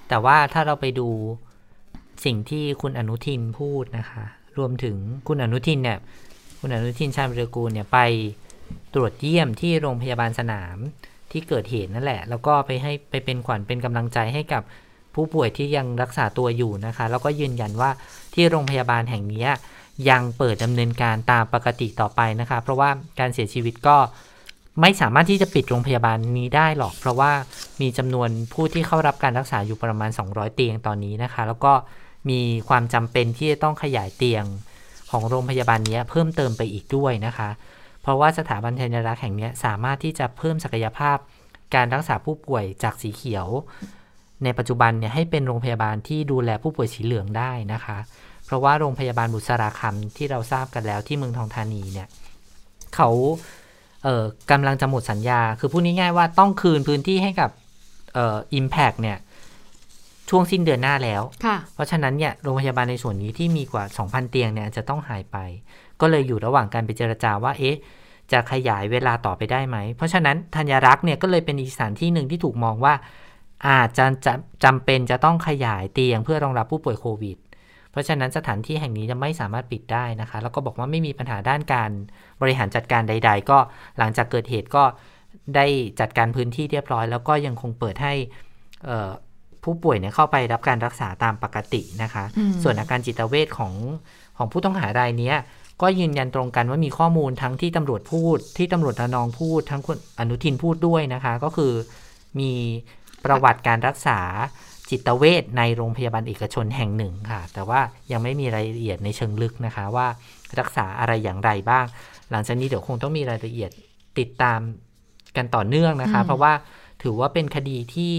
[0.08, 1.08] แต่ว่าถ้าเราไปดู
[2.24, 4.24] สิ่งที่คุณอนุทินพูดนะคะ
[4.58, 4.96] รวมถึง
[5.28, 5.98] คุณอนุทินเนี่ย
[6.60, 7.98] คุณอนุทินชาญวิรกูลเนี่ยไป
[8.94, 10.76] ตรวจเยี่ยมที่โรงพยาบาลสนาม
[11.32, 14.62] ที่เกิดเหตุนั่นแหละ แล้วก็ไปให้ไปเป็นขวัญเป็นกำลังใจให้กับ
[15.14, 17.90] ผู้ป่วยที่ยังรักษาตัวอยู่นะคะ แล้วก็ยืนยันว่า
[18.34, 19.46] ที่โรงพยาบาลแห่งนี้
[20.10, 23.96] ยังเปิดดำเนินการตามปกติต่อไปนะคะ เพราะว่าการเสียชีวิตก็
[24.80, 27.32] ไม่สามารถที่จะปิดโรงพยาบาลนี้ได้หรอก เพราะว่า
[27.80, 31.72] มีจำนวนผู้ที่เข้ารับการรักษาอยู่ประมาณ 200 เตียงตอนนี้นะคะ แล้วก็
[32.30, 34.44] มีความจำเป็นที่จะต้องขยายเตียง
[35.10, 37.48] ของโรงพยาบาลนี้เพิ่มเติมไปอีกด้วยนะคะ
[38.08, 41.16] ราะว่าสถาบันธัญรักษ์แห่งนี้สามารถที่จะเพิ่มศักยภาพ
[41.74, 43.46] การรักษาผู้ป่วยจากสีเขียว
[44.44, 47.98] ในปัจจุบันเนี่ยให้เป็นโรงพยาบาลที่ดูแลผู้ป่วยสีเหลืองได้นะคะ
[48.46, 52.08] เพราะว่าโรงพยาบาลบุษราคำที่เราทราบกันแล้วที่เมืองทองธานีเนี่ย
[52.94, 53.10] เขา
[54.04, 57.50] เอ่อกำลังจะหมดสัญญา คือพูดง่ายๆว่าต้องคืนพื้นที่ให้กับ
[58.14, 59.18] เอ่อ Impact เนี่ย
[60.30, 65.36] ช่วงสิ้นเดือนหน้าแล้วค่ะเพราะฉะนั้นเนี่ยโรงพยาบาลในส่วนนี้ที่มีกว่า 2,000 เตียงเนี่ยจะต้องหายไป
[66.00, 67.76] ก็เลยอยู่ระหว่างการไปเจรจาว่าเอ๊ะ
[68.32, 72.94] จะขยายเวลาต่อไปได้ไหม เพราะฉะนั้นธัญรักษ์เนี่ยก็เลยเป็นอีกสถานที่หนึ่งที่ถูกมองว่า
[73.68, 74.32] อาจจะจะ
[74.64, 77.36] จำเป็นจะต้องขยายเตียงเพื่อรองรับผู้ป่วยโควิด
[77.90, 81.90] เพราะฉะนั้นสถานที่แห่งนี้จะไม่สามารถปิดได้นะคะ แล้วก็บอกว่าไม่มีปัญหาด้านการ
[82.40, 83.58] บริหารจัดการใด ๆ ก็
[83.98, 84.84] หลังจากเกิดเหตุก็
[85.56, 85.66] ได้
[86.00, 88.14] จัดการพื้นที่เรียบร้อย แล้วก็ยังคงเปิดให้
[88.84, 89.10] เอ่อ
[89.64, 93.74] ผู้ป่วยเนี่ยเข้าไปรับการรักษาตามปกตินะคะอืมส่วนอาการจิตเวชของ
[94.36, 95.36] ของผู้ต้องหารายเนี้ย
[95.82, 101.72] ก็ยืนยันตรงกันว่ามีข้อมูลทั้งที่ตำรวจพูด ที่ตำรวจระนองพูด ทั้งคุณอนุทินพูดด้วยนะคะ ก็คือ
[102.40, 102.52] มี
[103.24, 104.20] ประวัติการรักษา
[104.90, 107.80] จิตเวชในโรงพยาบาลเอกชนแห่งหนึ่งค่ะ แต่ว่า
[108.12, 110.06] ยังไม่มีรายละเอียดในเชิงลึกนะคะ ว่า
[110.58, 111.86] รักษาอะไรอย่างไรบ้าง
[112.30, 113.70] หลังจากนี้เดี๋ยวคงต้องมีรายละเอียด
[114.18, 114.60] ติดตาม
[115.36, 116.52] กันต่อเนื่องนะคะอืมเพราะว่า
[117.02, 118.16] ถือว่าเป็นคดีที่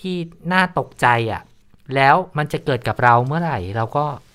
[0.00, 0.16] ที่
[0.52, 1.42] น่าตกใจอะ่ะ
[1.94, 4.25] แล้วมันจะเกิดกับเราเมื่อไหร่ เราก็ค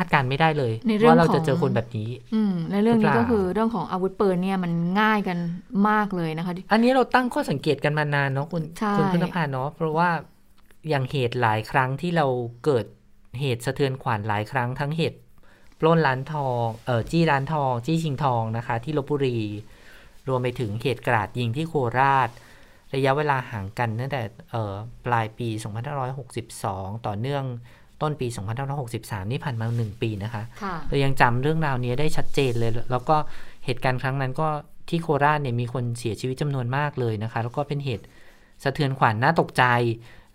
[0.00, 5.38] าดการณ์ไม่ได้เลยในเรื่องว่าเราของจะเจอคนแบบนี้อืมและเรื่องนี้หรือเปก็ล่าคือเรื่องของอาวุธปืนเนี่ยมันง่ายกัน
[5.88, 10.10] มากเลยนะคะ อันนี้เราตั้งข้อสังเกตกันมานานเนาะคุณใช่คุณพึ่งนภาเนาะเพราะว่า
[10.88, 12.26] อย่างเหตุหลายครั้งที่เรา
[12.64, 12.86] เกิด
[13.40, 15.18] เหตุสะเทือนขวัญหลายครั้งทั้งเหตุ
[15.80, 19.38] ปล้นร้านทองเออจี้ร้านทอง จี้ชิงทองนะคะ ที่ลบบุรี
[20.28, 22.28] รวมไปถึงเหตุกราดยิงที่โคราช
[22.94, 24.74] ระยะเวลาห่างกันตั้งแต่เอ่อ
[25.06, 25.48] ปลายปี
[26.26, 27.44] 2562 ต่อเนื่อง
[28.02, 28.26] ต้นปี
[28.78, 33.16] 2563 นี่ผ่านมาหนึ่งปีนะคะค่ะเรายังจำเรื่องราวนี้ได้ชัดเจนเลย แล้วก็
[33.64, 34.48] เหตุการณ์ครั้งนั้นก็
[34.88, 38.04] ที่โคราชเนี่ยมีคนเสียชีวิตจำนวนมากเลยนะคะ แล้วก็เป็นเหตุ
[38.62, 39.64] สะเทือนขวัญน่าตกใจ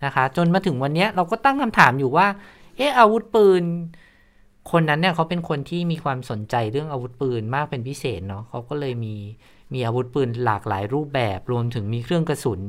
[0.04, 2.26] นะคะ จนมาถึงวันเนี้ยเราก็ตั้งคำถามอยู่ว่า
[2.76, 3.62] เอออาวุธปืน
[4.70, 9.14] คนนั้นเนี่ยเขาเป็นคนที่มีความสนใจเรื่องอาวุธปืนมากเป็นพิเศษเนาะเขาก็เลยมี
[9.74, 12.60] มีอาวุธปืนหลากหลายรูปแบบ รวมถึงมีเครื่องกระสุน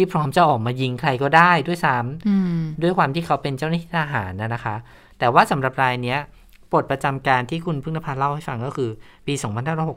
[0.00, 4.76] ที่พร้อมจะออกมายิงใครก็ได้ด้วยซ้ำอืมด้วยความที่เขาเป็นเจ้าหน้าที่ทหารนะนะคะ
[5.18, 6.20] แต่ว่าสำหรับรายเนี้ย
[6.72, 8.90] ปลดประจำการที่คุณพึ่งนภาเล่าให้ฟังก็คือ
[9.26, 9.34] ปี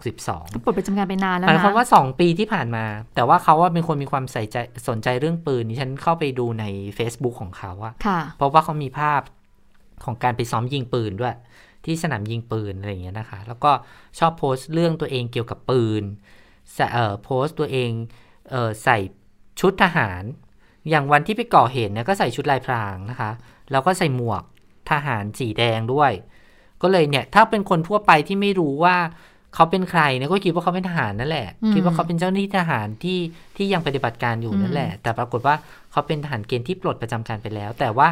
[0.02, 2.86] 2562ปลดประจำการไปนานแล้วหมายนะความว่า 2 ปีที่ผ่านมา
[3.16, 6.66] แต่ว่าเขาว่าเป็นคนมีความใส่ใจสนใจเรื่องปืนนี่ฉันเข้าไปดูใน
[6.98, 9.22] Facebook ของเขาอะค่ะเพราะว่าเขามีภาพ
[10.06, 11.36] ของการไปซ้อมยิงปืนด้วย
[11.86, 13.72] ที่สนามยิงปืนอะไรอย่างเงี้ยนะคะ แล้วก็
[14.20, 16.04] ชอบโพสต์เรื่องตัวเองเกี่ยวกับปืน
[16.74, 17.92] ใส่เอ่อโพสต์ตัวเอง
[18.52, 18.98] เอ่อใส่
[19.60, 20.24] ชุดทหาร
[20.90, 23.32] อย่างวันที่ไปก่อเหตุเนี่ยก็ใส่ชุดลายพรางนะคะ
[23.72, 24.44] แล้วก็ใส่หมวก
[24.92, 26.12] ทหารสีแดงด้วย
[26.82, 28.96] ก็เลยเนี่ย ถ้าเป็นคนทั่วไปที่ไม่รู้ว่า
[29.56, 33.20] เขาเป็นใครเนี่ยก็คิดว่าเขาเป็นทหารนั่นแหละอืมคิดว่าเขาเป็นเจ้าหน้าที่ทหารที่
[33.58, 35.56] ที่ยังปฏิบัติการอยู่นั่นแหละ แต่ปรากฏว่า
[35.92, 38.08] เขาเป็นทหารเกณฑ์ที่ปลดประจำการไปแล้ว แต่ว่า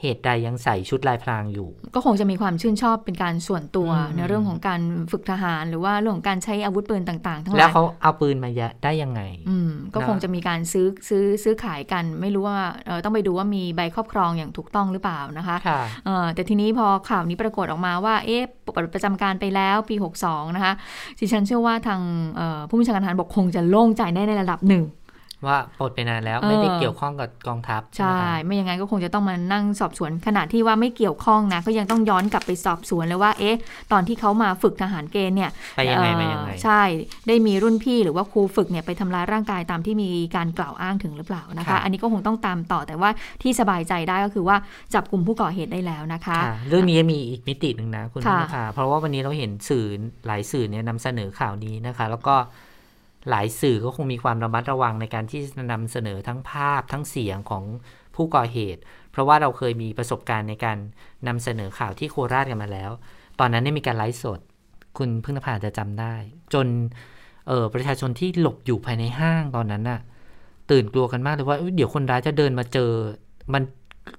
[0.00, 4.80] เหตุใดยังใส่ชุดลายพรางอยู่ ก็คงจะมีความชื่นชอบเป็นการส่วนตัวอืมในเรื่องของการ
[5.12, 8.50] ฝึกทหาร หรือว่าเรื่องของการใช้อาวุธปืนต่าง ๆ ทั้งหแล้วลายเขาเอาปืนมา
[8.84, 19.94] ได้ยังไง อืมก็นะคงจะมีการซื้อซื้อซื้อขายกัน ไม่รู้ว่าเอ่อต้องไปดูว่ามีใบครอบครองอย่างถูกต้องหรือเปล่านะคะค่ะเอ่อแต่ทีนี้พอข่าวนี้ปรากฏออกมาว่าเอ๊ะปลดประจำการไปแล้วปี
[20.26, 20.72] 62 นะคะ
[21.18, 22.00] ดิฉันเชื่อว่าทาง
[22.36, 24.84] เอ่อผู้บัญชาการทหารบกคงจะโล่งใจได้ในระดับหนึ่ง
[25.46, 33.56] ว่าปลดไปนานแล้วเออไม่ได้เกี่ยวข้องกับกองทัพ ใช่ไหมคะไม่อย่างนั้นก็คงจะต้องมานั่งสอบสวนขณะที่ว่าไม่เกี่ยวข้องนะ ก็ยังต้องย้อนกลับไปสอบสวนเลยว่า เอ๊ะ
[33.92, 36.82] ตอนที่เขามาฝึกทหารเกณฑ์เนี่ยไปยังไงเอ่อมายังไงใช่
[37.28, 43.10] ได้มีรุ่นพี่หรือว่าครูฝึกเนี่ยไปทำร้ายร่างกายตามที่มีการกล่าวอ้างถึงหรือเปล่านะครัคะบอันนี้ก็คงต้องตามต่อแต่ว่า
[43.42, 44.56] ที่สบายใจได้ก็คือว่า
[44.94, 49.84] จับกลุ่มผู้ก่อเหตุได้แล้วนะคะค่ะเรื่องนี้มีอีกมิติหนึ่งนะคุณค่ะนภาเพราะว่าวันนี้เราเห็นสื่อ
[50.26, 52.34] หลายสื่อเนี่ยนำเสนอข่าวนี้นะคะ แล้วก็
[53.30, 57.64] หลายสื่อก็คงมีความระมัดระวังในการที่จะนำเสนอทั้งภาพทั้งเสียงของ
[58.16, 58.80] ผู้ก่อเหตุ
[59.12, 60.78] เพราะว่าเราเคยมีประสบการณ์ในการ
[61.28, 62.90] นำเสนอข่าวที่โคราชกันมาแล้ว
[63.38, 64.40] ตอนนั้นได้มีการไลฟ์สด
[64.98, 66.14] คุณพึ่งนภาจะจำได้
[66.54, 66.66] จน
[67.48, 70.00] เออประชาชนที่หลบอยู่ภายในห้างตอนนั้นน่ะ
[70.70, 72.90] ตื่นกลัวกันมากเลยว่าเอ้ยเดี๋ยวคนร้ายจะเดินมาเจอ
[73.52, 73.62] มัน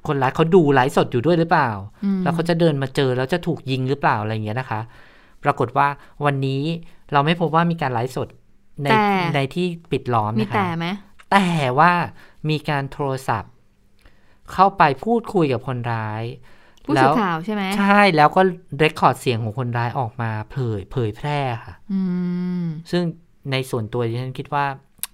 [0.08, 1.70] คนร้ายเขาดูไลฟ์สดอยู่ด้วยหรือเปล่า
[2.04, 4.82] อืมแล้วเขาจะเดินมาเจอแล้วจะถูกยิงหรือเปล่าอะไรอย่างเงี้ยนะคะ
[5.44, 5.88] ปรากฏว่า
[6.26, 6.62] วันนี้
[7.14, 8.28] เราไม่พบว่ามีการไลฟ์สด
[8.84, 10.88] ในแต่ในที่ปิดล้อมมีนะคะแต่ไหม
[11.32, 11.48] แต่
[11.80, 11.92] ว่า
[12.50, 13.52] มีการโทรศัพท์
[14.54, 16.24] เข้าไปพูดคุยกับคนร้าย
[16.86, 18.42] ผู้แล้สื่วอข่าวใช่ไหมใช่แล้วก็
[18.78, 22.02] เรคคอร์ดเสียงของคนร้ายออกมาเผยเผยแพร่ค่ะอื
[22.64, 23.04] มซึ่ง
[23.52, 24.66] ในส่วนตัวดิฉันคิดว่า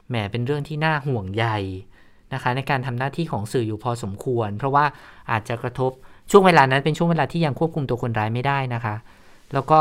[0.09, 1.45] แหมเป็นเรื่องที่น่าห่วงใย
[2.33, 4.85] นะคะ ในการทำหน้าที่ของสื่ออยู่พอสมควร เพราะว่า
[5.31, 5.91] อาจจะกระทบ
[6.31, 8.95] ช่วงเวลานั้นเป็นช่วงเวลาที่ยังควบคุมตัวคนร้ายไม่ได้นะคะ
[9.53, 9.79] แล้วก็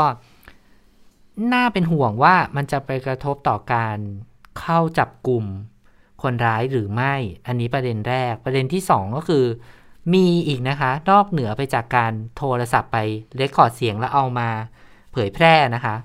[1.53, 3.97] น่าเป็นห่วงว่ามันจะไปกระทบต่อการ
[4.59, 5.45] เข้าจับกลุ่ม
[6.23, 7.13] คนร้ายหรือไม่
[7.47, 9.45] อันนี้ประเด็นแรก ประเด็นที่สองก็คือ
[10.13, 12.97] มีอีกนะคะ นอกเหนือไปจากการโทรศัพท์ไป
[13.35, 14.49] record เสียงแล้วเอามา
[15.11, 15.95] เผยแพร่นะคะ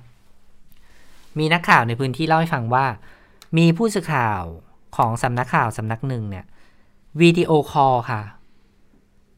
[1.38, 2.86] มีนักข่าวในพื้นที่เล่าให้ฟังว่า
[3.58, 4.42] มีผู้สื่อข่าว
[4.96, 6.44] ของสำนักข่าวสำนักหนึ่งเนี่ย
[7.20, 8.22] วิดีโอคอลค่ะ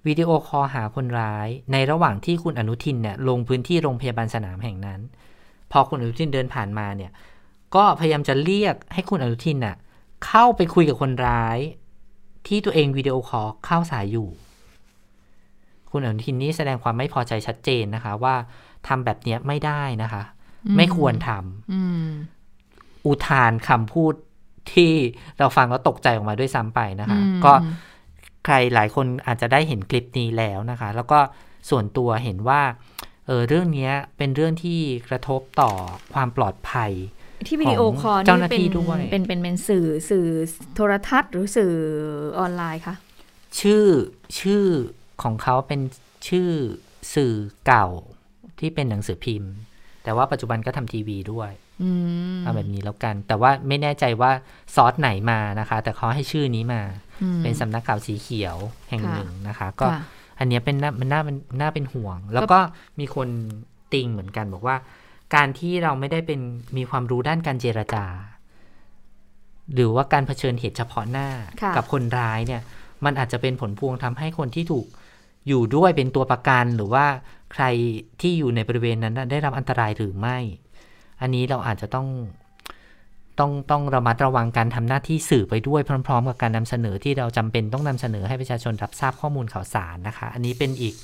[0.07, 5.01] วิดีโอคอลหาคนร้าย ในระหว่างที่คุณอนุทินเนี่ยลงพื้นที่โรงพยาบาลสนามแห่งนั้น
[5.77, 7.11] พอคุณอนุทินเดินผ่านมาเนี่ย
[7.75, 9.77] ก็พยายามจะเรียกให้คุณอนุทินน่ะ
[10.27, 11.59] เข้าไปคุยกับคนร้าย
[12.47, 14.29] ที่ตัวเองวิดีโอคอลเข้าสายอยู่
[15.91, 18.35] คุณอนุทินนี่แสดงความไม่พอใจชัดเจนนะคะ ว่า
[18.89, 20.23] ทำแบบเนี้ยไม่ได้นะคะ
[20.67, 22.09] อืมไม่ควรทำอืม
[23.07, 24.15] อุทานคำพูด
[24.73, 24.93] ที่
[25.39, 27.53] เราฟังแล้วตกใจออกมาด้วยซ้ำไปนะคะอืมก็
[28.45, 31.19] ใครหลายคนอาจจะได้เห็นคลิปนี้แล้วนะคะ แล้วก็
[31.71, 32.61] ส่วนตัวเห็นว่า
[33.27, 35.71] เออเรื่องเนี้ยเป็นเรื่องที่กระทบต่อ
[36.15, 36.93] ความปลอดภัย
[37.49, 40.27] ที่วิดีโอคอลเจ้าหน้านี่เป็นที่ด้วยเป็นเป็นเป็นสื่อสื่อ
[40.75, 41.75] โทรทัศน์หรือสื่อ
[42.39, 42.95] ออนไลน์คะ
[43.61, 43.85] ชื่อ
[44.41, 44.65] ชื่อ
[45.23, 45.81] ของเขาเป็น
[46.29, 46.51] ชื่อ
[47.15, 47.35] สื่อ
[47.67, 47.87] เก่า
[48.59, 49.53] ที่เป็นหนังสือพิมพ์
[50.05, 51.51] แต่ว่าปัจจุบันก็ทำทีวีด้วย
[51.83, 51.91] อื
[52.37, 54.31] มเอาแบบนี้แล้วกัน แต่ว่าไม่แน่ใจว่า
[54.75, 56.83] ซอสไหนมานะคะ แต่เขาให้ชื่อนี้มา
[57.23, 58.57] อืมเป็นสำนักข่าวสีเขียว
[58.91, 60.01] แห่งค่ะหนึ่งนะคะ ก็ค่ะ
[60.39, 62.59] อันเนี้ยเป็นน่ามันน่าเป็นน่าเป็นห่วง แล้วก็
[63.01, 63.29] มีคน
[63.93, 64.77] ติงเหมือนกันบอกว่า
[65.35, 66.41] การที่เราไม่ได้เป็น
[66.77, 68.05] มีความรู้ด้านการเจรจา
[69.75, 71.29] หรือว่าการเผชิญเหตุเฉพาะหน้า
[71.63, 72.63] ค่ะกับคนร้ายเนี่ย
[73.05, 74.87] มันอาจจะเป็นผลพวงทำให้คนที่ถูก
[75.49, 77.07] อยู่ด้วยเป็นตัวประกันหรือว่า
[77.53, 77.65] ใคร
[78.21, 80.39] ที่อยู่ในบริเวณนั้นน่ะได้รับอันตรายหรือไม่
[81.21, 82.07] อันนี้เราอาจจะต้อง
[83.41, 90.95] ต้องต้องระมัดระวังการทำหน้าที่สื่อไปด้วยพร้อม ๆ กับการนำเสนอที่เราจำเป็นต้องนำเสนอให้ประชาชนรับทราบข้อมูลข่าวสารนะคะ อันนี้เป็นอีก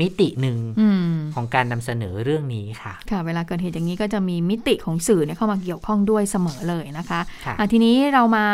[0.00, 8.46] มิติหนึ่งอืมของการนำเสนอเรื่องนี้ค่ะ ค่ะ เวลาเกิดเหตุอย่างนี้ก็จะมีมิติของสื่อเนี่ยเข้ามาเกี่ยวข้องด้วยเสมอเลยนะคะค่ะอะทีนี้เรามา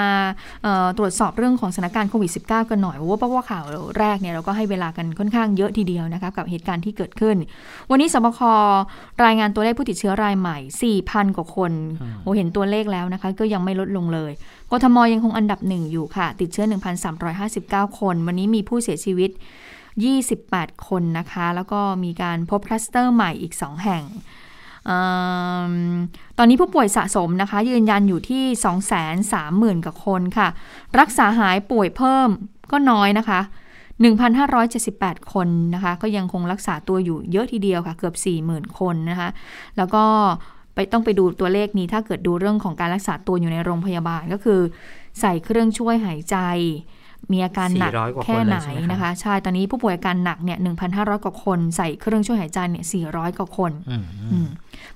[0.62, 3.64] เอ่อตรวจสอบเรื่องของสถานการณ์โควิด -19 กันหน่อยเพราะว่าเพราะว่าข่าว
[3.98, 7.36] แรกเนี่ยเราก็ให้เวลากันค่อนข้างเยอะทีเดียวนะคะกับเหตุการณ์ที่เกิดขึ้น
[7.90, 8.40] วันนี้สบค
[9.24, 10.58] รายงานตัวเลขผู้ติดเชื้อรายใหม่
[10.96, 11.72] 4,000 กว่าคน
[12.22, 14.32] โอ้เห็นตัวเลขแล้วนะคะ ก็ยังไม่ลดลงเลย
[14.70, 16.66] กทมยังคงอันดับหนึ่งอยู่ค่ะ ติดเชื้อ
[17.32, 19.30] 1,359 คน วันนี้มีผู้เสียชีวิต
[20.00, 24.04] 28 คนนะคะ แล้วก็มีการพบคลัสเตอร์ใหม่อีก 2 แห่ง
[24.88, 24.98] อื
[25.72, 25.74] ม
[26.38, 28.44] ตอนนี้ผู้ป่วยสะสมนะคะ ยืนยันอยู่ที่
[29.78, 30.48] 230,000 กว่าคนค่ะ
[31.00, 32.28] รักษาหายป่วยเพิ่ม
[32.72, 33.40] ก็น้อยนะคะ
[34.56, 38.14] 1,578 คนนะคะ ก็ยังคงรักษาตัวอยู่เยอะทีเดียวค่ะ เกือบ
[38.48, 39.28] 40,000 คนนะคะ
[39.76, 40.04] แล้วก็
[40.74, 44.60] ไปต้องไปดูตัวเลขนี้ถ้าเกิดดูเรื่องของการรักษาตัวอยู่ในโรงพยาบาลก็คือ
[45.20, 46.36] ใส่เครื่องช่วยหายใจ
[47.32, 50.58] มีอาการหนัก400กว่าคนแค่ไหนเลยใช่ไหมคะนะคะ ใช่ตอนนี้ผู้ป่วยอาการหนักเนี่ย
[50.92, 54.48] 1,500กว่าคนใส่เครื่องช่วยหายใจเนี่ย400กว่าคนอืมอืม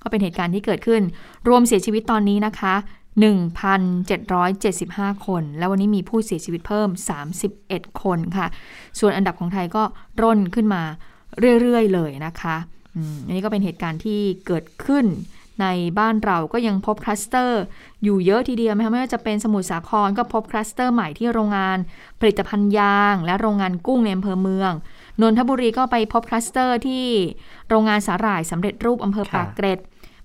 [0.02, 1.02] ก็เป็นเหตุการณ์ที่เกิดขึ้น
[1.48, 2.74] รวมเสียชีวิตตอนนี้นะคะ
[4.44, 6.88] 1,775 คน แล้ววันนี้มีผู้เสียชีวิตเพิ่ม
[7.46, 8.46] 31 คนค่ะ
[8.98, 9.82] ส่วนอันดับของไทยก็
[10.22, 10.82] ร่นขึ้นมา
[11.60, 12.56] เรื่อย ๆ เลยนะคะ
[12.96, 15.04] อืมอันนี้ก็เป็นเหตุการณ์ที่เกิดขึ้น
[15.60, 15.66] ใน
[15.98, 17.62] บ้านเราก็ยังพบคลัสเตอร์
[18.04, 21.78] อยู่เยอะทีเดียวนะคะไม่ว่าจะเป็นสมุทรสาครก็พบคลัสเตอร์ใหม่ที่โรงงาน
[22.20, 24.72] ผลิตภัณฑ์ยาง และโรงงานกุ้งในอำเภอเมือง
[25.20, 27.04] นนทบุรีก็ไปพบคลัสเตอร์ที่
[27.68, 29.78] โรงงานสาหร่ายสำเร็จรูปอำเภอค่ะปากเกร็ด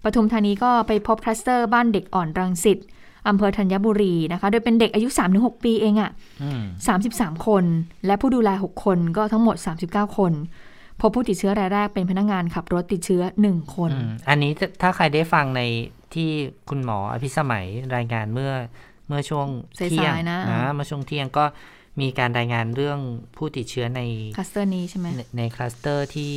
[0.03, 2.79] ปทุมธานีก็ไปพบคลัสเตอร์บ้านเด็กอ่อนรังสิต
[3.27, 6.11] อำเภอธัญบุรีนะคะ โดยเป็นเด็กอายุ 3-6 ปีเองอะ
[6.43, 6.61] อืม
[7.05, 7.63] 33คน
[8.05, 9.55] และผู้ดูแล 6 คนก็ทั้งหมด
[9.87, 10.33] 39 คน
[11.01, 15.61] พบผู้ติดเชื้อรายแรกเป็นพนักงานขับรถติดเชื้อ 1 คนอืมอันนี้ถ้าถ้าใครได้ฟังใน
[16.13, 16.29] ที่
[16.69, 18.53] คุณหมออภิสมัยรายงานเมื่อ
[19.07, 19.47] เมื่อช่วง
[19.79, 20.39] สายๆเที่ยงนะ
[20.73, 21.45] เมื่อช่วงเที่ยงก็
[22.01, 22.99] มีการรายงานเรื่อง
[23.35, 24.01] ผู้ติดเชื้อใน
[24.37, 26.33] คลัสเตอร์นี้ใช่ไหมในในคลัสเตอร์ที่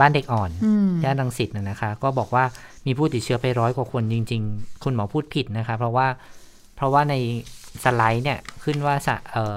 [0.00, 2.44] บ้านเด็กอ่อนอืมย่านรังสิตนะนะคะ ก็บอกว่า
[2.86, 6.06] มีผู้ติดเชื้อไปร้อยกว่าคนจริง ๆ คุณหมอพูดผิดนะคะ เพราะว่า
[6.76, 7.14] เพราะว่าใน
[7.84, 9.56] สไลด์เนี่ยขึ้นว่าสะเอ่อ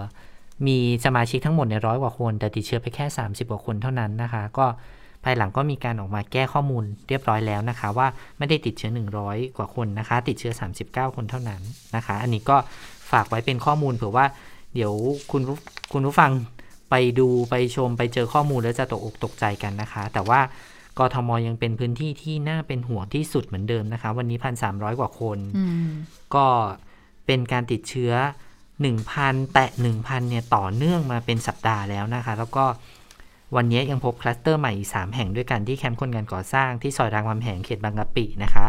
[0.67, 4.65] มีสมาชิกทั้งหมดในร้อยกว่าคน แต่ติดเชื้อไปแค่ 30กว่าคนเท่านั้นนะคะ ก็
[5.23, 8.91] ภายหลังก็มีการออกมาแก้ข้อมูลเรียบร้อยแล้วนะคะ ว่าไม่ได้ติดเชื้อ
[9.23, 10.53] 100 กว่าคนนะคะ ติดเชื้อ
[10.85, 11.61] 39 คนเท่านั้น
[11.95, 12.57] นะคะ อันนี้ก็
[13.11, 14.25] ฝากไว้เป็นข้อมูลเผื่อว่า
[14.75, 14.93] เดี๋ยว
[15.31, 15.57] คุณผู้
[15.93, 16.31] คุณผู้ฟัง
[16.89, 20.39] ไปดูไปชมไปเจอข้อมูลแล้วจะตกอกตกใจกันนะคะ แต่ว่า
[20.99, 25.89] กทมยังเป็นพื้นที่ที่น่าเป็นห่วงที่สุดเหมือนเดิมนะคะ วันนี้พันสามกว่าคนอืม
[26.35, 26.45] ก็
[27.25, 28.13] เป็นการติดเชื้อ
[28.89, 32.65] 1,000 แตะ 1,000 เนี่ย ต่อเนื่องมาเป็นสัปดาห์แล้วนะคะ แล้วก็
[33.55, 38.65] วันนี้ยังพบคลัสเตอร์ใหม่อีก3แห่งด้วยกันที่แคมป์คนงานก่อสร้างที่ซอยรามคำแหงเขตบางกะปินะคะ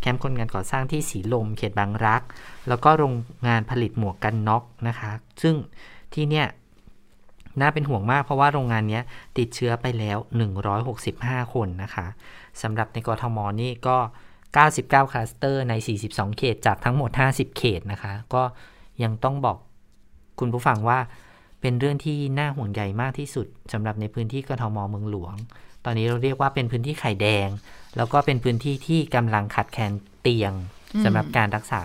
[0.00, 2.22] แคมป์คนงานก่อสร้างที่สีลมเขตบางรัก
[2.68, 3.14] แล้วก็โรง
[3.48, 5.10] งานผลิตหมวกกันน็อกนะคะ
[5.42, 5.54] ซึ่ง
[6.14, 6.46] ที่เนี่ย
[7.60, 9.02] น่าเป็นห่วงมากเพราะว่าโรงงานเนี้ย
[9.38, 10.18] ติดเชื้อไปแล้ว
[10.84, 12.06] 165 คนนะคะ
[12.62, 13.96] สำหรับในกทมนี่ก็
[14.54, 15.74] 99 คลัสเตอร์ใน
[16.06, 18.42] 42 เขตจากทั้งหมด 50 เขตนะคะ ก็
[19.02, 19.56] ยังต้องบอก
[20.40, 20.98] คุณผู้ฟังว่า
[21.60, 25.34] เป็นเรื่องที่น่าห่วงใยมากที่สุดสำหรับในพื้นที่กทมเมืองหลวง
[25.84, 27.48] ตอนนี้เราเรียกว่าเป็นพื้นที่ไข่แดง
[27.96, 30.52] แล้วก็เป็นพื้นที่ที่กำลังขาดแคลนเตียง
[30.94, 31.82] อืมสำหรับการรักษา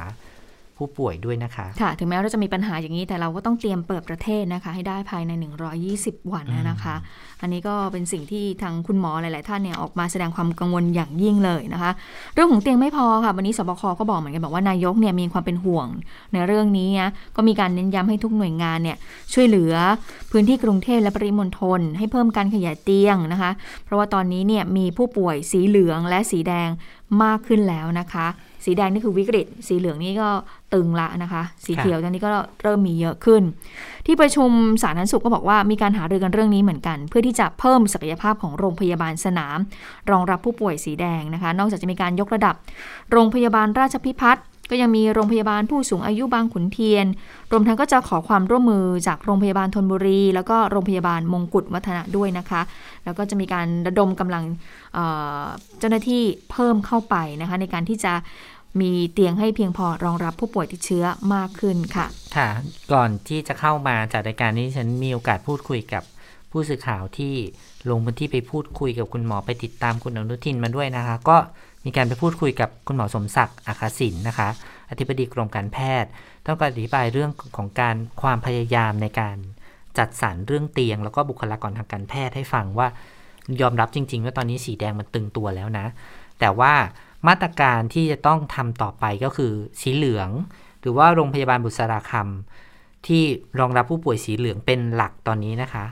[0.79, 5.31] ผู้ป่วยด้วยนะคะ ค่ะ ถึงแม้เราจะมีปัญหาอย่างนี้แต่เราก็ต้องเตรียมเปิดประเทศนะคะ ให้ได้ภายใน
[5.81, 6.95] 120 วันนะคะ
[7.41, 11.91] อันนี้ก็เป็นสิ่งที่ทางคุณหมอหลาย ๆ ท่านเนี่ยออกมาแสดงความกังวลอย่างยิ่งเลยนะคะ
[12.33, 15.87] เรื่องของเตียงไม่พอค่ะ วันนี้สบคก็บอกเหมือนกันบอกว่านายกเนี่ยมีความเป็นห่วง
[16.33, 18.97] ในเรื่องนี้นะก็มีการเน้นย้ำให้ทุกหน่วยงานเนี่ย
[19.33, 19.73] ช่วยเหลือ
[20.31, 23.51] พื้นที่กรุงเทพและปริมณฑลให้เพิ่มการขยายเตียงนะคะ
[23.85, 26.69] เพราะว่าตอนนี้เนี่ยมีผู้ป่วยสีเหลืองและสีแดง
[27.23, 28.27] มากขึ้นแล้วนะคะ
[28.65, 30.29] สีแดงนี่คือวิกฤต สีเหลืองนี่ก็
[30.73, 32.29] ตึงละนะคะ สีเขียวตอนนี้ก็
[32.63, 33.43] เริ่มมีเยอะขึ้น
[34.05, 34.49] ที่ประชุม
[34.83, 39.57] สาธารณสุขก็บอกว่ามีการหารือกันเรื่องนี้เหมือนกัน เพื่อที่จะเพิ่มศักยภาพของโรงพยาบาลสนาม
[40.11, 42.55] รองรับผู้ป่วยสีแดงนะคะ นอกจากจะมีการยกระดับ
[43.11, 47.05] โรงพยาบาลราชพิพัฒน์ก็ยังมีโรงพยาบาลผู้สูงอายุบางขุนเทียน
[47.51, 52.61] รวมทั้งก็จะขอความร่วมมือจากโรงพยาบาลธนบุรี แล้วก็โรงพยาบาลมงกุฎวัฒนะด้วยนะคะ
[53.05, 54.43] แล้วก็จะมีการระดมกำลัง
[54.93, 55.05] เอ่
[55.41, 55.43] อ
[55.79, 58.13] เจ้าหน้าที่เพิ่มเข้าไปนะคะในการที่จะ
[58.81, 62.49] มีเตียงให้เพียงพอรองรับผู้ป่วยติดเชื้อมากขึ้นค่ะ ค่ะ
[62.93, 66.03] ก่อนที่จะเข้ามาจากรายการนี้ฉันมีโอกาสพูดคุยกับ
[66.51, 67.33] ผู้สื่อข่าวที่
[67.89, 71.37] ลงพื้นที่ไปพูดคุยกับคุณหมอไปติดตามคุณอนุทินมาด้วยนะคะ ก็
[71.85, 74.49] มีการไปพูดคุยกับคุณหมอสมศักดิ์อาคาสินนะคะ
[74.89, 76.09] อธิบดีกรมการแพทย์
[76.45, 79.37] ต้องการอธิบายเรื่องของการความพยายามในการ
[79.97, 82.87] จัดสรรเรื่องเตียง แล้วก็บุคลากรทางการแพทย์ให้ฟังว่า
[83.61, 85.85] ยอมรับจริง ๆ ว่าตอนนี้สีแดงมันตึงตัวแล้วนะ
[86.39, 86.73] แต่ว่า
[87.27, 90.29] มาตรการที่จะต้องทำต่อไปก็คือสีเหลือง
[90.81, 93.23] หรือว่าโรงพยาบาลบุษราคำที่
[93.59, 95.85] รองรับผู้ป่วยสีเหลืองเป็นหลักตอนนี้นะคะ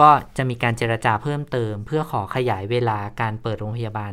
[0.00, 4.12] ก็จะมีการเจรจาเพิ่มเติม เพื่อขอขยายเวลาการเปิดโรงพยาบาล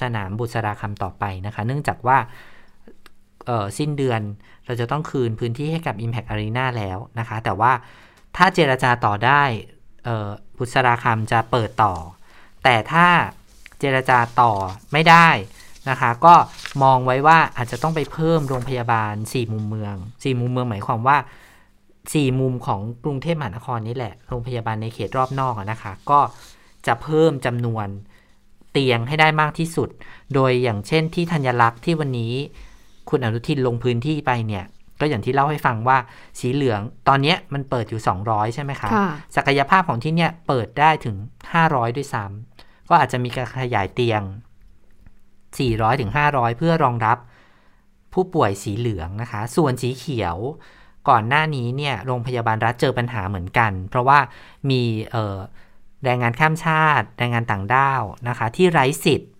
[0.00, 2.18] สนามบุษราคำต่อไปนะคะ เนื่องจากว่า
[3.48, 4.20] ออสิ้นเดือน
[4.66, 7.72] เราจะต้องคืนพื้นที่ให้กับ Impact Arena แล้วนะคะ แต่ว่า
[8.36, 9.42] ถ้าเจรจาต่อได้
[10.04, 11.94] เอ่อบุษราคำจะเปิดต่อ
[12.64, 13.06] แต่ถ้า
[13.78, 14.52] เจรจาต่อ
[14.92, 15.28] ไม่ได้
[15.90, 16.34] นะคะ ก็
[16.82, 21.16] มองไว้ว่าอาจจะต้องไปเพิ่มโรงพยาบาล 4 มุมเมือง 4 มุมเมืองหมายความว่า
[21.78, 26.20] 4 มุมของกรุงเทพมหานครนี่แหละ โรงพยาบาลในเขตรอบนอกอะนะคะ ก็
[26.86, 27.86] จะเพิ่มจำนวน
[28.72, 29.88] เตียงให้ได้มากที่สุด
[30.34, 32.32] โดยอย่างเช่นที่ธัญลักษณ์ที่วันนี้
[33.10, 34.64] คุณอนุทินลงพื้นที่ไปเนี่ย
[35.00, 35.98] ก็อย่างที่เล่าให้ฟังว่า
[36.38, 41.16] สีเหลืองตอนเนี้ยมันเปิดอยู่ 200 ใช่ไหมคะค่ะศักยภาพของที่เนี่ยเปิดได้ถึง
[41.56, 44.22] 500 ด้วยซ้ำก็อาจจะมีการขยายเตียง
[45.56, 47.18] 400ถึง500 เพื่อรองรับ
[48.14, 50.36] ผู้ป่วยสีเหลืองนะคะ ส่วนสีเขียว
[51.08, 54.18] ก่อนหน้านี้เนี่ยโรงพยาบาลรัฐเจอปัญหาเหมือนกัน เพราะว่า
[54.70, 55.36] มีเอ่อ
[56.04, 59.30] แรงงานข้ามชาติ แรงงานต่างด้าวนะคะ ที่ไร้สิทธิ์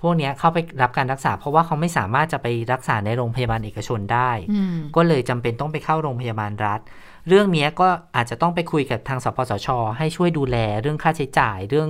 [0.00, 6.80] พวกเนี้ยเข้าไปรับการรักษา เพราะว่าเขาไม่สามารถจะไปรักษาในโรงพยาบาลเอกชนได้อืมก็เลยจำเป็นต้องไปเข้าโรงพยาบาลรัฐ
[7.28, 11.88] เรื่องเนี้ยก็อาจจะต้องไปคุยกับทางสปสช ให้ช่วยดูแลเรื่องค่าใช้จ่ายเรื่อง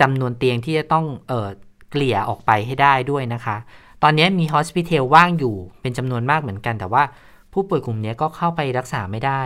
[0.00, 1.48] จำนวนเตียงที่จะต้องเออ
[1.90, 3.56] เกลี่ยออกไปให้ได้ด้วยนะคะ
[4.02, 7.02] ตอนนี้มีฮอสพิทอลว่างอยู่เป็นจำนวนมากเหมือนกัน แต่ว่า
[7.52, 9.42] ผู้ป่วยกลุ่มเนี้ยก็เข้าไปรักษาไม่ได้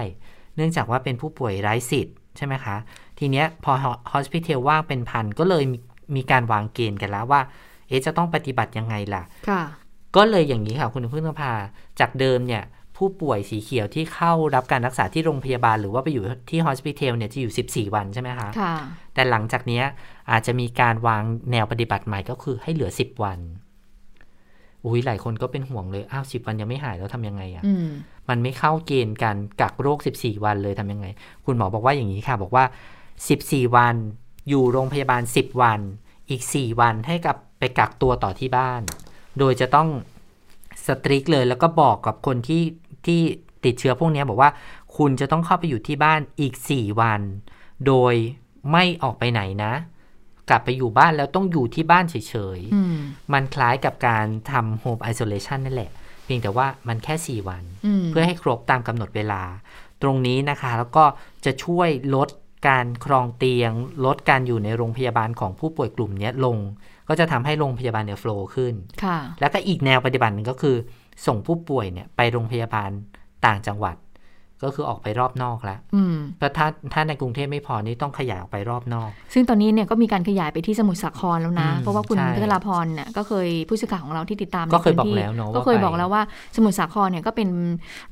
[0.57, 2.76] เนื่องจากว่าเป็นผู้ป่วยไร้สิทธิ์ใช่ไหมคะ
[3.18, 3.72] ทีเนี้ยพอ
[4.12, 5.78] ฮอสพิทอลว่างเป็นพันก็เลยมี
[6.16, 7.40] มีการวางเกณฑ์กันแล้วว่า
[7.88, 9.62] เอ๊ะจะต้องปฏิบัติยังไงล่ะค่ะ
[10.16, 11.52] ก็เลยอย่างนี้ค่ะคุณพึ่งนภา
[12.00, 12.62] จากเดิมเนี่ย
[13.03, 18.75] ผู้ป่วยสีเขียวที่เข้ารับการรักษาที่โรงพยาบาล หรือว่าไปอยู่ที่ฮอสพิทอลเนี่ยจะอยู่ 14 วันใช่ไหมคะค่ะ
[19.15, 19.85] แต่หลังจากเนี้ย
[20.31, 23.38] อาจจะมีการวางแนวปฏิบัติใหม่ก็คือให้เหลือ 10 วัน
[24.85, 27.88] อุ้ยหลายคนก็เป็นห่วงเลย อ้าว10วันยังไม่หายแล้วทำยังไงอะอืม
[28.29, 31.07] มันไม่เข้าเกณฑ์การกักโรค14วันเลยทำยังไง
[31.45, 32.65] คุณหมอบอกว่าอย่างนี้ค่ะ บอกว่า
[33.21, 33.97] 14วัน
[34.49, 35.81] อยู่โรงพยาบาล10วัน
[36.31, 38.83] อีก4วันให้กับไปกักตัวต่อที่บ้าน
[39.38, 39.88] โดยจะต้อง
[40.87, 42.62] สตริกเลยแล้วก็บอกกับคนที่
[43.07, 43.21] ที่
[43.65, 44.51] ติดเชื้อพวกเนี้ยบอกว่า
[44.97, 47.21] คุณจะต้องเข้าไปอยู่ที่บ้านอีก 4 วัน
[47.87, 48.15] โดย
[48.73, 49.73] ไม่ออกไปไหนนะ
[50.49, 52.17] กลับไปอยู่บ้านแล้วต้องอยู่ที่บ้านเฉ
[52.57, 52.97] ยๆอืม
[53.33, 55.91] มันคล้ายกับการทำโฮมไอโซเลชันนั่นแหละ
[56.25, 59.43] เพียงแต่ว่ามันแค่ 4 วันอืมเพื่อให้ครบตามกำหนดเวลา
[60.03, 61.05] ตรงนี้นะคะแล้วก็
[61.45, 62.29] จะช่วยลด
[62.69, 63.73] การครองเตียง
[64.05, 66.59] ลดการอยู่ในโรงพยาบาลของผู้ป่วยกลุ่มเนี้ยลง
[67.09, 70.77] ก็จะทำให้โรงพยาบาลเนี่ยโฟล์ขึ้นค่ะแล้วก็อีกแนวปฏิบัติหนึ่งก็คือ
[71.27, 72.91] ส่งผู้ป่วยเนี่ยไปโรงพยาบาล
[73.47, 73.97] ต่างจังหวัด
[74.64, 86.22] ก็คือออกไปรอบนอกแล้วอืมเพราะถ้าถ้าในกรุงเทพไม่พอนี่ต้องขยายออกไปรอบนอก ซึ่งตอนนี้เนี่ยก็มีการขยายไปที่สมุทรสาครแล้วนะอืมเพราะว่าคุณใช่พัชราพรเนี่ยก็เคยผู้สื่อข่าวของเราที่ติดตามก็เคยในบอกพื้นที่แล้วเนอะว่าก็เคยไปบอกแล้วว่า
[86.57, 87.48] สมุทรสาครเนี่ยก็เป็น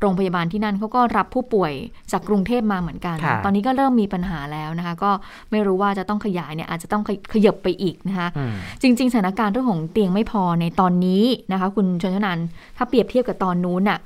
[0.00, 1.72] โรงพยาบาลที่นั่นเขาก็รับผู้ป่วย
[2.12, 5.10] จากกรุงเทพมาเหมือนกันค่ะตอนนี้ก็เริ่มมีปัญหาแล้วนะคะ ก็
[5.50, 13.98] ไม่รู้ว่าจะต้องขยายเนี่ยอาจจะต้องขยับไปอีกนะคะอืมจริง ๆสถานการณ์เรื่องของเตียงไม่พอในตอนนี้นะคะ คุณชนชนันท์ถ้าเปรียบเทียบกับตอนนู้นน่ะ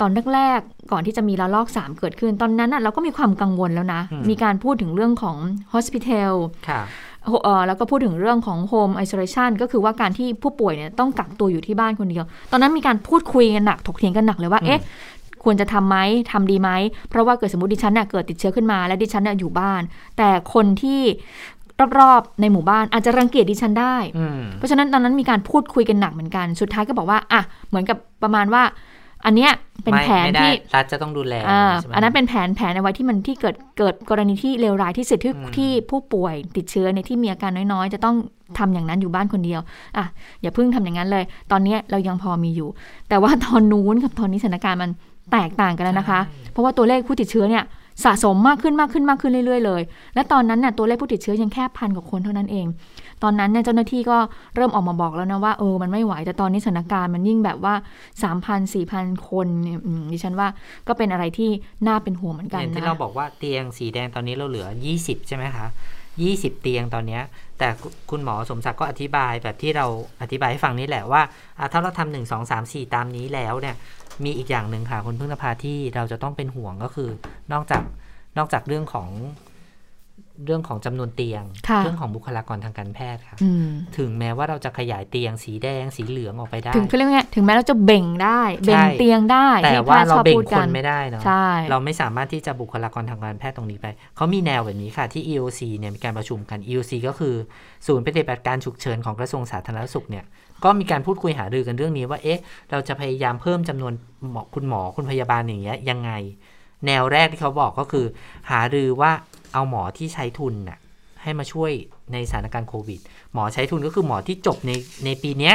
[0.00, 5.36] ตอนแรกๆก่อนที่จะมีระลอก 3 เกิดขึ้น ตอนนั้นน่ะเราก็มีความกังวลแล้วนะอืมมีการพูดถึงเรื่องของ
[5.74, 6.32] hospital
[6.68, 6.80] ค่ะ
[7.44, 14.80] เอ่อแล้วก็พูดถึงเรื่องของ home isolation ก็คือว่าการที่ผู้ป่วยเนี่ยต้องกักตัวอยู่ที่บ้านคนเดียว ตอนนั้นมีการพูดคุยกันหนักถกเถียงกันหนักเลยว่าอืมเอ๊ะ
[15.44, 15.96] ควรจะทำไหม
[16.32, 16.70] ทำดีไหม
[17.08, 19.82] เพราะว่าเกิดสมมติดิฉันเนี่ยเกิดติดเชื้อขึ้นมาและดิฉันเนี่ยอยู่บ้าน
[20.18, 21.00] แต่คนที่
[21.98, 28.62] รอบๆในหมู่บ้านอาจจะรังเกียจดิฉันได้อืมเพราะฉะนั้นตอนนั้นมีการพูดคุยกันหนักเหมือนกัน สุดท้ายก็บอกว่าอะเหมือนกับประมาณว่า
[29.24, 29.52] อันเนี้ย
[29.84, 38.16] เป็นไม่แผนไม่ได้ที่รัฐจะต้องดูแลอ่าใช่ไหมอันนั้นเป็นแผนแผนเอาไว้ที่มันที่เกิดเกิดกรณีที่เลวร้ายที่สุดที่อืมที่ผู้ป่วยติดเชื้อในยที่มีอาการน้อยๆ จะต้อง
[38.58, 39.60] ทำอย่างนั้นอยู่บ้านคนเดียว
[39.96, 40.04] อะ
[40.42, 42.68] อย่าเพิ่งทำอย่างนั้นเลย ตอนเนี้ยเรายังพอมีอยู่
[43.08, 44.90] แต่ว่าตอนนู้นกับตอนนี้สถานการณ์มัน
[45.32, 46.20] แตกต่างกันแล้วนะคะ
[46.52, 47.64] เพราะว่าตัวเลขผู้ติดเชื้อเนี่ย
[48.04, 49.82] สะสมมากขึ้นมากขึ้นมากขึ้นเรื่อยๆเลย
[50.14, 52.66] และตอนนั้นเนี่ยตัวเลขผู้ติดเชื้อยังแค่พันกว่าคนเท่านั้นเอง
[53.22, 54.18] ตอนนั้นเนี่ยเจ้าหน้าที่ก็
[54.54, 57.74] เริ่มออกมาบอกแล้วนะว่าเออมันไม่ไหวแต่ตอนนี้สถานการณ์มันยิ่งแบบว่า
[58.22, 60.48] 3,000 4,000 คนเนี่ยอืมดิฉันว่า
[60.88, 61.50] ก็เป็นอะไรที่
[61.86, 65.66] น่าเป็นห่วงเหมือนกันอย่างที่นะเราบอกว่าเตียงสีแดงตอนนี้เราเหลือ 20 ใช่ไหมคะ
[66.18, 67.22] 20 เตียงตอนเนี้ย
[67.58, 67.68] แต่
[68.10, 69.86] คุณหมอสมศักดิ์ก็อธิบายแบบที่เรา
[70.22, 71.22] อธิบายให้ฟังนี่แหละว่า
[71.58, 73.76] อะถ้าเราทำหนึ่งสองสามสี่ตามนี้แล้วเนี่ย
[74.24, 77.08] มีอีกอย่างหนึ่งค่ะคุณพึ่งนภาที่เราจะต้องเป็นห่วงก็คือ
[77.52, 77.82] นอกจาก
[78.38, 79.08] นอกจากเรื่องของ
[80.44, 97.34] เรื่องของจำนวนเตียงค่ะเรื่องของบุคลากรทางการแพทย์ค่ะอืมถึงแม้ว่าเราจะขยายเตียงสีแดงสีเหลืองออกไปได้ ถึงเขาเรียกว่าไงถึงแม้เราจะเบ่งได้ เบ่งใช่เตียงได้ แต่ที่ว่าแพทย์เราชอบเบ่งพูดคกันนไม่ได้เนาะใช่เราไม่สามารถที่จะบุคลากรทางการแพทย์ตรงนี้ไป เขามีแนวแบบนี้ค่ะที่ EOC เนี่ยมีการประชุมกัน EOC ก็คือ
[97.86, 100.24] ศูนย์ปฏิบัติการฉุกเฉินของกระทรวงสาธารณสุขเนี่ย
[100.64, 103.92] ก็มีการพูดคุยหารือกันเรื่องนี้ว่าเอ๊ะเราจะพยายามเพิ่มจำนวน
[104.32, 106.10] หมอคุณหมอคุณพยาบาลอย่างเงี้ยยังไง
[106.86, 108.06] แนวแรกที่เขาบอกก็คือ
[108.50, 109.12] หารือว่า
[109.52, 110.78] เอาหมอที่ใช้ทุนน่ะ
[111.22, 111.70] ให้มาช่วย
[112.12, 113.00] ในสถานการณ์โควิด
[113.32, 114.72] หมอใช้ทุนก็คือหมอที่จบใน
[115.04, 115.54] ในปีเนี้ย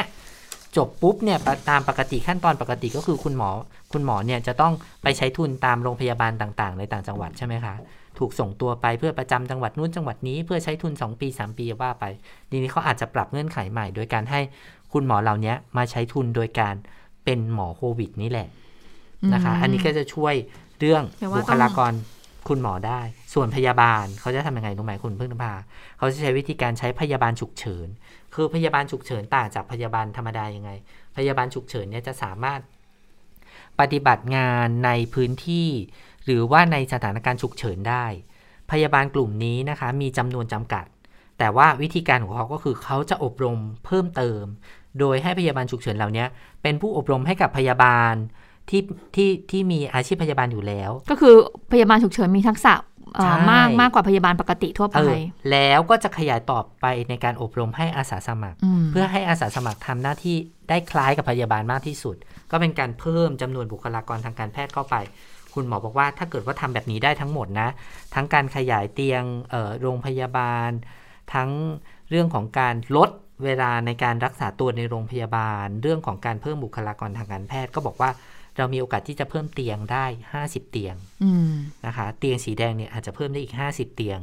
[0.77, 3.49] จบปุ๊บเนี่ยปะตามปกติขั้นตอนปกติก็คือคุณหมอ
[3.91, 7.75] คุณหมอเนี่ยจะต้องไปใช้ทุนตามโรงพยาบาลต่างๆ ในต่างจังหวัดใช่ไหมคะ
[8.19, 12.03] ถูกส่งตัวไปเพื่อประจำจังหวัดนู้นจังหวัดนี้เพื่อใช้ทุน 2 ปี 3 ปีว่าไป
[12.49, 14.39] ทีนี้เขาอาจจะปรับเงื่อนไขใหม่ โดยการให้
[14.93, 16.75] คุณหมอเหล่านี้มาใช้ทุนโดยการ
[17.23, 18.47] เป็นหมอโควิดนี่แหละ
[19.33, 20.33] นะคะอืมอันนี้ก็จะช่วย
[20.83, 21.93] เรื่องแต่ว่าบุคลากร
[22.47, 23.01] คุณหมอได้
[23.33, 25.53] ส่วนพยาบาลเขาจะทำยังไงรู้ไหมคุณพึ่งนภา
[25.97, 27.87] เขาจะใช้วิธีการใช้พยาบาลฉุกเฉิน
[28.33, 30.71] คือพยาบาลฉุกเฉินต่างจากพยาบาลธรรมดายังไง
[31.17, 32.59] พยาบาลฉุกเฉินเนี่ยจะสามารถ
[33.79, 35.69] ปฏิบัติงานในพื้นที่
[36.25, 38.05] หรือว่าในสถานการณ์ฉุกเฉินได้
[38.71, 40.85] พยาบาลกลุ่มนี้นะคะมีจำนวนจำกัด
[41.39, 44.43] แต่ว่าวิธีการของเขาก็คือเขาจะอบรมเพิ่มเติม
[44.99, 46.25] โดยให้พยาบาลฉุกเฉินเหล่านี้
[46.61, 48.15] เป็นผู้อบรมให้กับพยาบาล
[48.69, 48.81] ที่
[49.15, 51.35] ที่ที่มีอาชีพพยาบาลอยู่แล้ว ก็คือ
[51.71, 52.73] พยาบาลฉุกเฉินมีทักษะ
[53.15, 55.15] เอ่อใช่มากมากกว่าพยาบาลปกติทั่วไปเออ
[55.51, 60.37] แล้วก็จะขยายต่อไปในการอบรมให้อาสาสมัครมเพื่อให้อาสาสมัครทำหน้าที่
[60.69, 62.15] ได้คล้ายกับพยาบาลมากที่สุด
[62.51, 64.95] ก็เป็นการเพิ่มจำนวนบุคลากรทางการแพทย์เข้าไป
[65.53, 67.69] คุณหมอบอกว่าถ้าเกิดว่าทำแบบนี้ได้ทั้งหมดนะ
[68.15, 70.69] ทั้งการขยายเตียงเอ่อโรงพยาบาล
[71.33, 71.49] ทั้ง
[72.09, 73.09] เรื่องของการลด
[73.43, 78.09] เวลาในการรักษาตัวในโรงพยาบาล เรื่องของการเพิ่มบุคลากรทางการแพทย์ก็บอกว่า
[78.57, 80.05] เรามีโอกาสที่จะเพิ่มเตียงได้
[80.39, 81.53] 50 เตียงอืม
[81.85, 84.19] นะคะ เตียงสีแดงเนี่ยอาจจะเพิ่มได้อีก 50 เตียง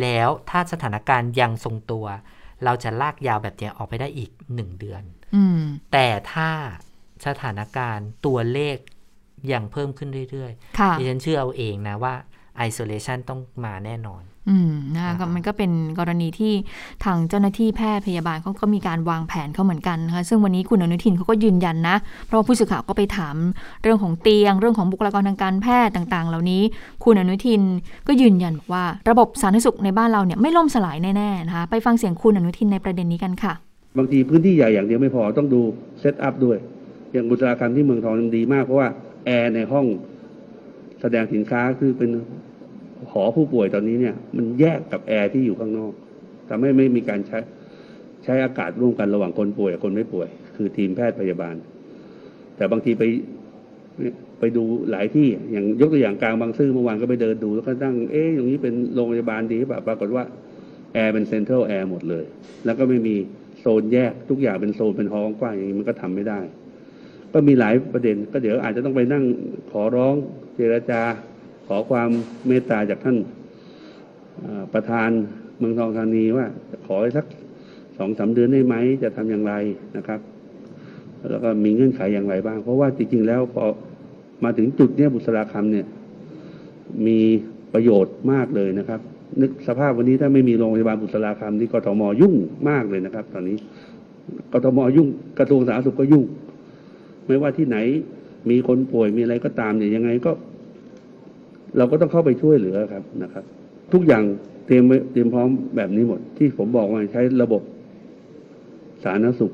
[0.00, 2.06] แล้วถ้าสถานการณ์ยังทรงตัว
[2.64, 5.02] เราจะลากยาวแบบเนี้ยออกไปได้อีก 1 เดือน
[5.36, 5.60] อืม
[5.92, 6.50] แต่ถ้า
[7.26, 8.76] สถานการณ์ตัวเลข
[9.52, 12.14] ยังเพิ่มขึ้นเรื่อยค่ะๆดิฉันเชื่อเอาเองนะว่า
[12.68, 16.52] isolation ต้องมาแน่นอน ออืมนะคะก็มันก็เป็นกรณีที่
[17.04, 21.96] ทางเจ้าหน้าที่แพทย์พยาบาลเขาก็มีการวางแผนเขาเหมือนกันนะคะซึ่งวันนี้คุณอนุทินเขาก็ยืนยันนะ
[22.26, 23.36] เพราะว่าผู้สื่อข่าวก็ไปถาม
[23.82, 26.62] เรื่องของเตียง เรื่องของบุคลากรทางการแพทย์ต่าง ๆ เหล่านี้
[27.04, 27.62] คุณอนุทิน
[28.06, 33.52] ก็ยืนยันบอกว่า ระบบสาธารณสุขในบ้านเราเนี่ยไม่ล่มสลายแน่ๆนะคะไปฟังเสียงคุณอนุทินในประเด็นนี้กันค่ะ
[33.98, 35.60] บางทีพื้นที่ใหญ่อย่างเดียวไม่พอต้องดู
[36.00, 36.58] set up ด้วย
[37.12, 38.88] อย่างบุษราคำที่เมืองทองมันดีมากเพราะว่า
[39.24, 39.86] แอร์ในห้อง
[41.00, 42.10] แสดงสินค้าคือเป็น
[43.12, 45.92] หอผู้ป่วยตอนนี้เนี่ย มันแยกกับแอร์ที่อยู่ข้างนอก
[46.48, 47.38] ทำให้ไม่มีการใช้
[48.24, 51.54] ใช้อากาศร่วมกันระหว่างคนป่วยกับคนไม่ป่วย คือทีมแพทย์พยาบาล
[52.56, 53.02] แต่บางทีไป
[54.38, 60.24] ไปดูหลายที่อย่างยกตัวอย่างกลางบางซื่อเมื่อวานก็ไปเดินดูแล้วก็นั่งเอ๊ะอย่างนี้เป็นโรงพยาบาลดีหรือเปล่าปรากฏว่า
[60.94, 62.24] แอร์เป็นเซ็นทรัลแอร์หมดเลย
[62.64, 63.14] แล้วก็ไม่มี
[63.60, 66.40] โซนแยกทุกอย่างเป็นโซนเป็นห้องกว้างอย่างนี้มันก็ทำไม่ได้
[67.32, 69.24] ก็มีหลายประเด็น ก็เดี๋ยวอาจจะต้องไปนั่ง
[69.70, 70.14] ขอร้อง
[70.56, 71.02] เจรจา
[71.68, 72.10] ขอความ
[72.48, 73.16] เมตตาจากท่าน
[74.74, 75.10] ประธาน
[75.58, 76.46] เมืองทองธานีว่า
[76.86, 77.26] ขอให้สัก
[77.98, 79.54] สองสามเดือนได้ไหมจะทำอย่างไร
[79.96, 80.20] นะครับ
[81.30, 83.64] แล้วก็มีเงื่อนไขอย่างไรบ้าง เพราะว่าจริง ๆ แล้วพอ
[84.44, 85.86] มาถึงจุดเนี้ยบุษราคำเนี่ย
[87.06, 87.18] มี
[87.72, 89.00] ประโยชน์มากเลยนะครับ
[89.40, 92.34] นึกสภาพวันนี้ถ้าไม่มีโรงพยาบาลบุษราคำนี่กทมยุ่ง
[92.68, 93.56] มากเลยนะครับ ตอนนี้
[94.52, 95.08] กทมยุ่ง
[95.38, 96.24] กระทรวงสาธารณสุขก็ยุ่ง
[97.26, 97.76] ไม่ว่าที่ไหน
[98.50, 100.32] มีคนป่วยมีอะไรก็ตามเนี่ยยังไงก็
[101.76, 103.44] เราก็ต้องเข้าไปช่วยเหลือครับนะครับ
[103.92, 104.22] ทุกอย่าง
[104.66, 107.62] เตรียมไว้เตรียมพร้อมแบบนี้หมด ที่ผมบอกว่าใช้ระบบ
[109.04, 109.52] สาธารณสุข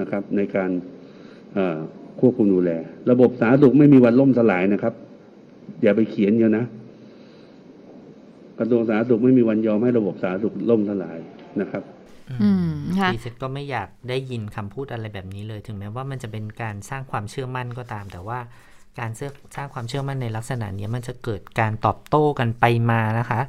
[0.00, 0.70] นะครับ ในการ
[1.54, 1.78] เอ่อ
[2.20, 2.70] ควบคุมดูแล
[3.10, 4.94] ระบบสาธารณสุขไม่มีวันล่มสลายนะครับ
[5.82, 6.64] อย่าไปเขียนเยอะนะ
[8.58, 11.18] กระทรวงสาธารณสุขไม่มีวันยอมให้ระบบสาธารณสุขล่มสลาย
[11.60, 11.82] นะครับ
[12.42, 18.38] อืมค่ะดิฉันก็ไม่อยากได้ยินคำพูดอะไรแบบนี้เลย ถึงแม้ว่ามันจะเป็นการสร้างความเชื่อมั่นก็ตาม แต่ว่า
[19.00, 19.10] การ
[19.56, 23.40] สร้างความเชื่อมั่นในลักษณะนี้มันจะเกิดการตอบโต้กันไปมานะคะ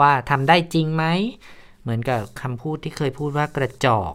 [0.00, 1.04] ว่าทำได้จริงไหม
[1.82, 4.12] เหมือนกับคำพูดที่เคยพูดว่ากระจอก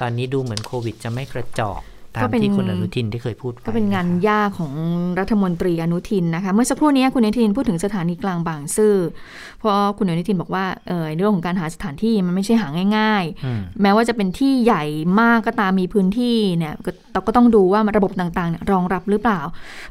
[0.00, 1.80] ตอนนี้ดูเหมือนโควิดจะไม่กระจอก
[2.14, 4.72] ตาก็มเป็นที่คุณอนุทินที่เคยพูดไว้ก็เป็นงานยากของ
[5.20, 8.94] รัฐมนตรีอนุทินนะคะ เมื่อสักครู่นี้คุณอนุทินพูดถึงสถานีกลางบางซื่อ
[9.58, 14.84] เพราะคุณอนุทินบอกว่าเออเรื่องของการหาสถานที่มันไม่ใช่หาง่ายอืมๆแม้ว่าจะเป็นที่ใหญ่
[15.20, 19.40] มากก็ตามมีพื้นที่เนี่ยก็เราก็ต้องดูว่าระบบต่างๆเนี่ยรองรับหรือเปล่า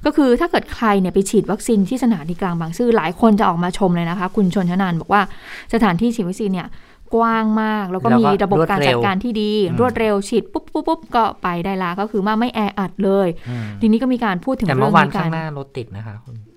[0.06, 5.22] ก็คือถ้าเกิดใครเนี่ยไปฉีดวัคซีนที่สถานีกลางบางซื่อหลายคนจะออกมาชมเลยนะคะ คุณชนชนานบอกว่า
[5.74, 6.68] สถานที่ฉีดวัคซีนเนี่ย
[7.16, 16.53] กว้างมากแล้วก็แล้วก็มีระบบการรวดเร็จัดวการที่ดีอืมรวดเร็วฉีดปุ๊บปุ๊บปุ๊บก็ไปได้ละก็คือว่าไม่แออัดเลยอืมทีนี้ก็มีการพูดถึงแต่เรื่เมื่อองวานนี้กัข้างนหน้ารถติดนะคะคุณอ่า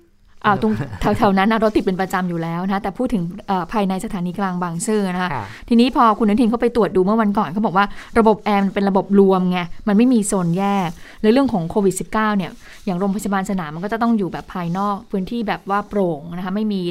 [0.61, 0.73] ตรง
[1.17, 7.85] แถวๆนั้นนะรถติดเป็นประจำอยู่แล้วนะแต่พูดถึงเอ่อภายในสถานีกลางบางซื่อนะคะค่ะทีนี้พอคุณอนุทินเขาไปตรวจดูเมื่อวันก่อนเขาบอกว่า
[8.19, 10.89] ระบบแอร์มันเป็นระบบรวมไงมันไม่มีโซนแยก
[11.21, 12.51] และเรื่องของโควิด -19 เนี่ย
[12.85, 16.81] อย่างโรงพยาบาลสนามมันก็จะต้องอยู่แบบภายนอก พื้นที่แบบว่าโปร่งนะคะไม่มี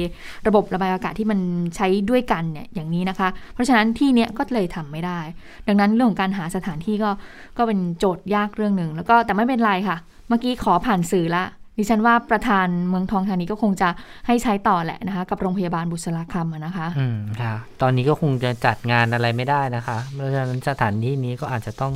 [0.47, 1.39] ระบบระบายอากาศที่มัน
[1.75, 5.19] ใช้ด้วยกันเนี่ยอย่างนี้นะคะ เพราะฉะนั้นที่เนี้ยก็เลยทำไม่ได้
[5.67, 7.09] ดังนั้นเรื่องของการหาสถานที่ก็
[7.57, 11.43] ก็เป็นโจทย์ยากเรื่องหนึ่งแล้วก็แต่ไม่เป็นไรค่ะ เมื่อกี้ขอผ่านสื่อละ
[11.77, 13.89] ดิฉันว่าประธานเมืองทองธานีก็คงจะ
[14.27, 21.93] ให้ใช้ต่อแหละนะคะ กับโรงพยาบาลบุษราคำนะคะ อืมค่ะ ตอนนี้ก็คงจะจัดงานอะไรไม่ได้นะคะเพราะฉะนั้นสถานที่นี้ก็อาจจะต้อง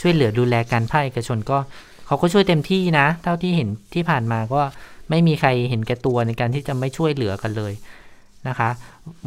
[0.00, 1.58] ช่วยเหลือดูแลการภาคเอกชนก็
[2.06, 4.60] เขาก็ช่วยเต็มที่นะ เท่าที่เห็นที่ผ่านมาก็
[5.10, 7.72] ไม่มีใครเห็นแก่ตัวในการที่จะไม่ช่วยเหลือกันเลย
[8.48, 8.70] นะคะ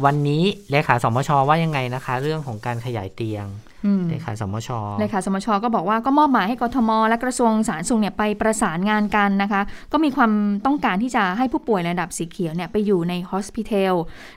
[0.04, 3.46] วันนี้เลขาสมชว่ายังไงนะคะ เรื่องของการขยายเตียง
[3.86, 4.68] อืมเลขาสมช
[5.00, 9.62] เลขาสมชก็บอกว่าก็มอบหมายให้กทม และกระทรวงสาธารณสุขเนี่ยไปประสานงานกันนะคะ
[9.92, 10.32] ก็มีความ
[10.66, 13.94] ต้องการที่จะให้ผู้ป่วยระดับสีเขียวเนี่ยไปอยู่ในฮอสพิทอล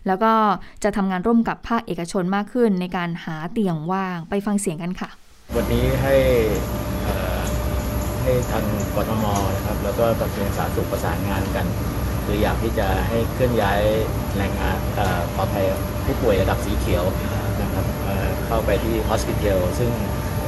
[0.08, 0.32] แล้วก็
[0.84, 5.10] จะทำงานร่วมกับภาคเอกชนมากขึ้นในการหาเตียงว่างไปฟังเสียงกันค่ะ
[5.56, 6.16] วันนี้ให้
[7.04, 7.42] เอ่อ
[8.22, 8.66] ให้ทาง
[8.96, 9.26] กทม
[9.56, 11.66] นะครับแล้วก็กระทรวงสาธารณสุขประสานงานกัน
[12.28, 13.82] คืออยากที่จะให้เคลื่อนย้าย
[14.38, 15.66] แรงงานเอ่อปลอดภัย
[16.06, 17.04] ผู้ป่วยระดับสีเขียว
[17.62, 17.86] นะครับ
[18.48, 19.92] เข้าไปที่ฮอสพิทอลซึ่ง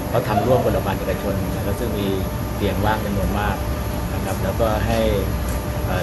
[0.09, 2.07] เขาทำร่วมกับโรงพยาบาลเอกชนนะครับซึ่งมี
[2.55, 3.55] เตียงว่างจำนวนมาก
[4.13, 4.99] นะครับแล้วก็ให้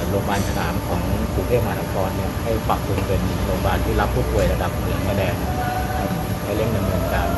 [0.09, 1.03] โรงพยาบาลสนามของ
[1.35, 5.37] กรุงเทพมหานครเนี่ยให้ปรับปรุงเป็นโรงพยาบาลที่รับผู้ป่วยระดับเหลืองและแดง
[6.45, 7.29] ให้เร่งดำเนินการ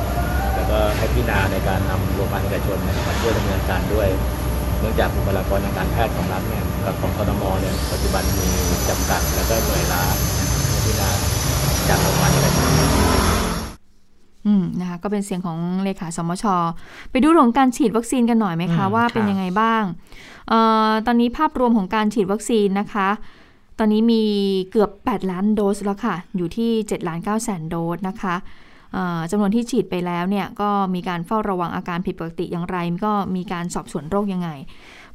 [0.54, 2.78] แล้วก็ให้พิจารณาในการนำโรงพยาบาลเอกชน
[3.08, 4.08] มาช่วยดำเนินการด้วย
[4.80, 8.48] เนื่องจากบุคลากรทางการแพทย์ของรัฐเนี่ยกับของกทมเนี่ยปัจจุบันมี
[8.88, 10.02] จำกัดแล้วก็เหนื่อยล้า
[10.36, 10.44] ให้
[10.84, 11.08] พิจารณา
[11.88, 12.68] จากโรงพยาบาลเอกชน
[14.46, 16.44] อืมนะคะก็เป็นเสียงของเลขาสมช
[17.10, 19.82] ไปดูเรื่องของการฉีดวัคซีนกันหน่อยไหมคะอืมว่าเป็นค่ะยังไงบ้าง
[20.48, 20.58] เอ่
[20.88, 23.08] อตอนนี้ภาพรวมของการฉีดวัคซีนนะคะ
[23.78, 24.22] ตอนนี้มี
[24.70, 28.44] เกือบ 8 ล้านโดสแล้วค่ะ อยู่ที่ 7 ล้าน9แสนโดสนะคะอ่า
[29.30, 32.76] จำนวนที่ฉีดไปแล้วเนี่ยก็มีการเฝ้าระวังอาการผิดปกติอย่างไร
[33.06, 34.50] ก็มีการสอบสวนโรคยังไง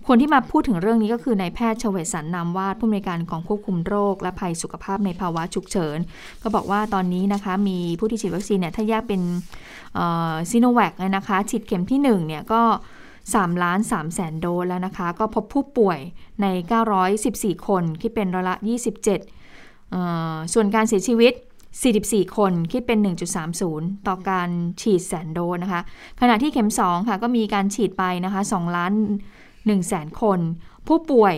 [0.08, 5.98] คนที่มาพูดถึงเรื่องนี้ก็คือนายแพทย์ชเวสันนามวาดผู้อำนวยการกองควบคุมโรค และภัยสุขภาพในภาวะฉุกเฉิน
[6.42, 9.22] ก็บอกว่าตอนนี้นะคะมีผู้ที่ฉีดวัคซีนเนี่ยถ้าแยกเป็น
[10.52, 12.62] ซีโนแวคเนะคะฉีดเข็มที่1เนี่ยก็
[13.14, 16.00] 3ล้าน3แสนโดสแล้วนะคะ ก็พบผู้ป่วย
[16.42, 16.46] ใน
[17.08, 20.02] 914 คน คิดเป็นร้อยละ 27เอ่
[20.34, 21.34] อส่วนการเสียชีวิต
[21.82, 23.00] 44 คนคิดเป็น
[23.54, 24.50] 1.30 ต่อการ
[24.82, 25.82] ฉีดแสนโดสนะคะ
[26.22, 28.94] ขณะที่เข็ม 2 ค่ะ ก็มีการฉีดไปนะคะ2ล้าน
[29.42, 30.40] 1แสนคน
[30.88, 31.36] ผู้ป่วย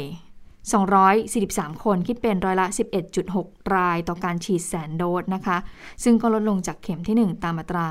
[1.32, 2.68] 243 คนคิดเป็นร้อยละ
[3.22, 5.58] 11.6 รายต่อการฉีดแสนโดสนะคะ
[6.04, 7.90] ซึ่งก็ลดลงจากเข็มที่ 1 ตามอัตรา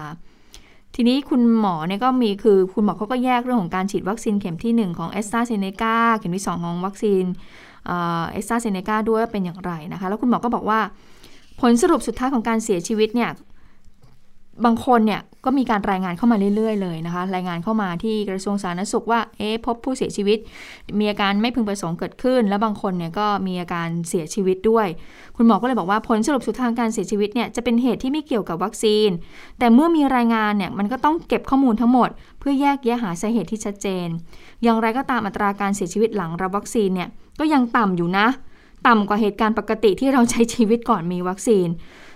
[0.95, 7.25] ทีนี้คุณหมอเนี่ยก็มีคือคุณหมอเขาก็แยกเรื่องของการฉีดวัคซีนเข็มที่ 1 ของแอสตราเซเนกาเข็มที่ 2 ของวัคซีน
[8.33, 10.81] เอสตราเซเนกาด้วยเป็นอย่างไรนะคะ แล้วคุณหมอก็บอกว่า
[11.61, 13.31] ผลสรุปสุดท้ายของการเสียชีวิตเนี่ย
[14.65, 20.39] บางคนเนี่ยก็มีการรายงานเข้ามาเรื่อยๆเลยนะคะ รายงานเข้ามาที่กระทรวงสาธารณสุขว่า เอ๊ะพบผู้เสียชีวิต
[20.99, 24.87] มีอาการไม่พึงประสงค์เกิดขึ้น แล้วบางคนเนี่ยก็มีอาการเสียชีวิตด้วย
[25.37, 29.09] คุณหมอก็เลยบอกว่าผลสรุปสุดทางการเสียชีวิตเนี่ยจะเป็นเหตุที่ไม่เกี่ยวกับวัคซีน
[29.59, 34.07] แต่เมื่อมีรายงานเนี่ยมันก็ต้องเก็บข้อมูลทั้งหมด เพื่อแยกแยะหาสาเหตุที่ชัดเจน
[34.63, 37.09] อย่างไรก็ตามอัตราการเสียชีวิตหลังรับวัคซีนเนี่ย
[37.41, 38.27] ก็ยังต่ำอยู่นะ
[38.87, 41.69] ต่ำกว่าเหตุการณ์ปกติที่เราใช้ชีวิตก่อนมีวัคซีน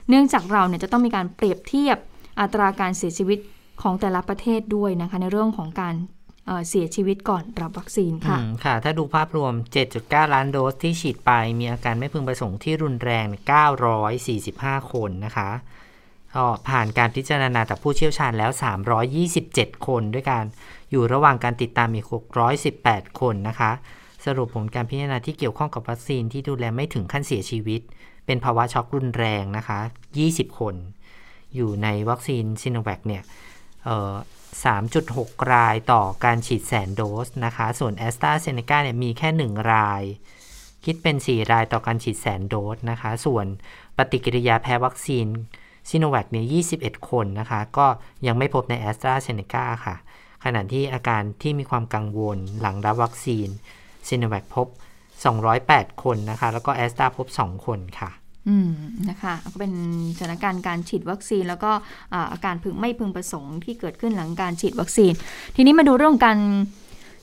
[0.08, 1.96] เนื่องจากเราเนี่ยจะต้องมีการเปรียบเทียบ
[2.40, 3.38] อัตราการเสียชีวิต
[3.82, 5.94] ของแต่ละประเทศด้วยนะคะ ในเรื่องของการ
[6.46, 9.52] เเสียชีวิตก่อนรับวัคซีนค่ะค่ะ ถ้าดูภาพรวม
[9.92, 13.26] 7.9 ล้านโดสที่ฉีดไป มีอาการไม่พึงประสงค์ที่รุนแรง
[14.28, 15.50] 945 คนนะคะ
[16.68, 18.50] ผ่านการพิจารณาจากผู้เชี่ยวชาญแล้ว
[19.18, 20.44] 327 คนด้วยกัน
[20.90, 22.06] อยู่ระหว่างการติดตามอีก
[22.62, 23.72] 618 คนนะคะ
[24.24, 27.80] สรุปผลการพิจารณาที่เกี่ยวข้องกับวัคซีนที่ดูแลไม่ถึงขั้นเสียชีวิต
[28.26, 29.78] เป็นภาวะช็อกรุนแรงนะคะ
[30.18, 30.74] 20 คน
[31.54, 33.22] อยู่ในวัคซีนซิโนแวคเนี่ย
[33.84, 34.14] เอ่อ
[34.78, 40.02] 3.6 รายต่อการฉีดแสนโดสนะคะ ส่วนแอสตราเซเนกาเนี่ยมีแค่ 1 ราย
[40.84, 43.46] คิดเป็น 4 รายต่อการฉีดแสนโดสนะคะ ส่วน
[43.96, 45.26] ปฏิกิริยาแพ้วัคซีน
[45.90, 46.46] ซิโนแวคเนี่ย
[46.78, 47.86] 21 คนนะคะ ก็
[48.26, 49.96] ยังไม่พบในแอสตราเซเนกาค่ะ
[50.44, 53.48] ขณะที่อาการที่มีความกังวลหลังรับวัคซีน
[54.08, 54.66] ซิโนแวคพบ
[55.34, 58.10] 208 คนนะคะ แล้วก็แอสตราพบ 2 คนค่ะ
[58.48, 58.70] อืม
[59.08, 59.72] นะคะก็เป็น
[60.18, 61.70] สถานการณ์การฉีดวัคซีน แล้วก็
[62.12, 65.12] อ่าอาการพึงไม่พึงประสงค์ที่เกิดขึ้นหลังการฉีดวัคซีน
[65.56, 66.38] ทีนี้มาดูเรื่องการ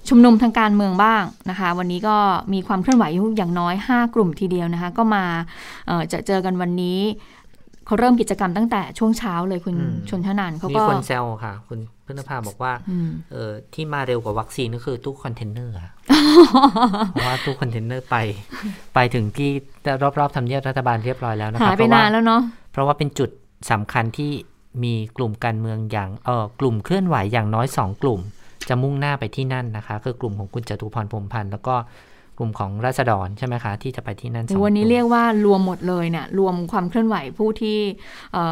[0.10, 2.18] ชุมนุมทางการเมืองบ้างนะคะ วันนี้ก็
[2.54, 5.24] มีความเคลื่อนไหวอยู่อย่างน้อย 5 กลุ่มทีเดียวนะคะ ก็มา
[5.88, 7.00] เอ่อจะเจอกันวันนี้
[7.86, 15.94] เขาเริ่มกิจกรรมตั้งแต่ช่วงเช้าเลยคุณอืมชนทนานเขามีก็คนแซวค่ะ คุณพฤนภาบอกว่าอืมเออที่มาเร็วกว่าวัคซีนก็คือตู้คอนเทนเนอร์อะ
[17.12, 18.16] เพราะว่าตู้คอนเทนเนอร์ไป
[18.96, 19.52] ไปถึงที่
[20.20, 22.42] รอบๆทำเนียบรัฐบาลเรียบร้อยแล้วนะคหารับยไปนานแล้วเนาะ
[22.72, 23.30] เพราะว่าเป็นจุด
[23.72, 24.32] สำคัญที่
[24.84, 28.20] มีกลุ่มการเมืองอย่างเออกลุ่มเคลื่อนไหวอย่างน้อยสองกลุ่ม
[28.70, 31.76] จะมุ่งหน้าไปที่นั่นนะคะ คือกลุ่มของคุณจตุพรพรหมพันธ์แล้วก็
[32.38, 37.78] กลุ่มของราษฎรใช่ไหมคะ ที่จะไปที่นั่นสองวันนี้กลุ่มเรียกว่ารวมหมดเลยเนี่ยรวมความเคลื่อนไหวผู้ที่
[38.34, 38.46] เอ่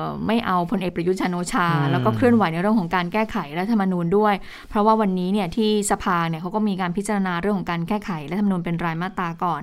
[0.00, 4.34] อไม่เอาพลเอกประยุทธ์จันทร์โอชาอืมแล้วก็เคลื่อนไหวในเรื่องของการแก้ไขรัฐธรรมนูญด้วย
[4.68, 9.60] เพราะว่าวันนี้เนี่ยที่สภาเนี่ยเขาก็มีการพิจารณาเรื่องของการแก้ไขรัฐธรรมนูญเป็นรายมาตราก่อน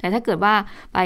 [0.00, 0.54] แต่ถ้าเกิดว่า
[0.94, 0.98] ไป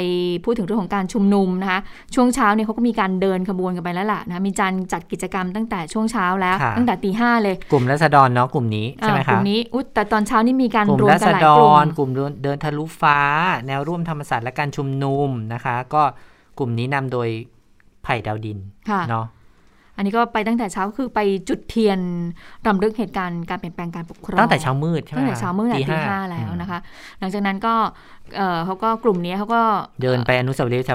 [0.45, 1.81] พูดถึงเรื่องของการชุมนุมนะคะ
[2.15, 13.19] ช่วงเช้าเนี่ยเขาก็มีการเดินขบวนกันไปแล้วล่ะนะคะมีการจัดกิจกรรมตั้งแต่ช่วงเช้าแล้วค่ะตั้งแต่ตีห้าเลยกลุ่มราษฎรเนาะกลุ่มนี้ใช่ไหมอ่ากคะลุ่มนี้อุ๊ยแต่ตอนเช้านี่มีการกลุ่มรวมรากัษนหลายฎกลุ่มรกลุ่มเดินเดินทะลุฟ้า
[13.67, 16.03] แนวร่วมธรรมศาสตร์และการชุมนุมนะคะ ก็
[16.59, 17.29] กลุ่มนี้นำโดย
[18.05, 18.59] ไผ่ดาวดิน
[18.91, 19.27] ค่ะเนาะ
[19.97, 21.99] อันนี้ก็ไปตั้งแต่เช้าคือไปจุดเทียน
[22.67, 26.79] รำลึกเหตุการณ์การเปลี่ยนแปลงการปกครองตั้งแต่เช้ามืดใช่ไหมตั้งแต่คะเช้ามืดตีห้าแล้วนะคะ
[27.19, 27.75] หลังจากนั้นก็
[28.37, 29.63] เอ่อเขาก็กลุ่มนี้เขาก็
[30.03, 30.87] เดินไปอนุสาวรีย์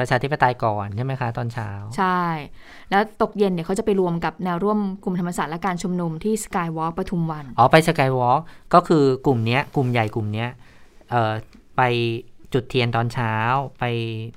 [0.00, 2.22] ประชาธิปไตยก่อนใช่ไหมคะ ตอนเช้า ใช่
[2.90, 8.40] แล้วตกเย็นเนี่ยเขาจะไปรวมกับแนวร่วมกลุ่มธรรมศาสตร์และการชุมนุมที่สกายวอล์กปทุมวัน อ๋อ ไปสกายวอล์ก
[8.74, 10.48] ก็คือกลุ่มเนี้ย กลุ่มใหญ่กลุ่มเนี้ย
[11.10, 11.32] เอ่อ
[11.76, 11.82] ไป
[12.54, 13.34] จุดเทียนตอนเช้า
[13.78, 13.84] ไป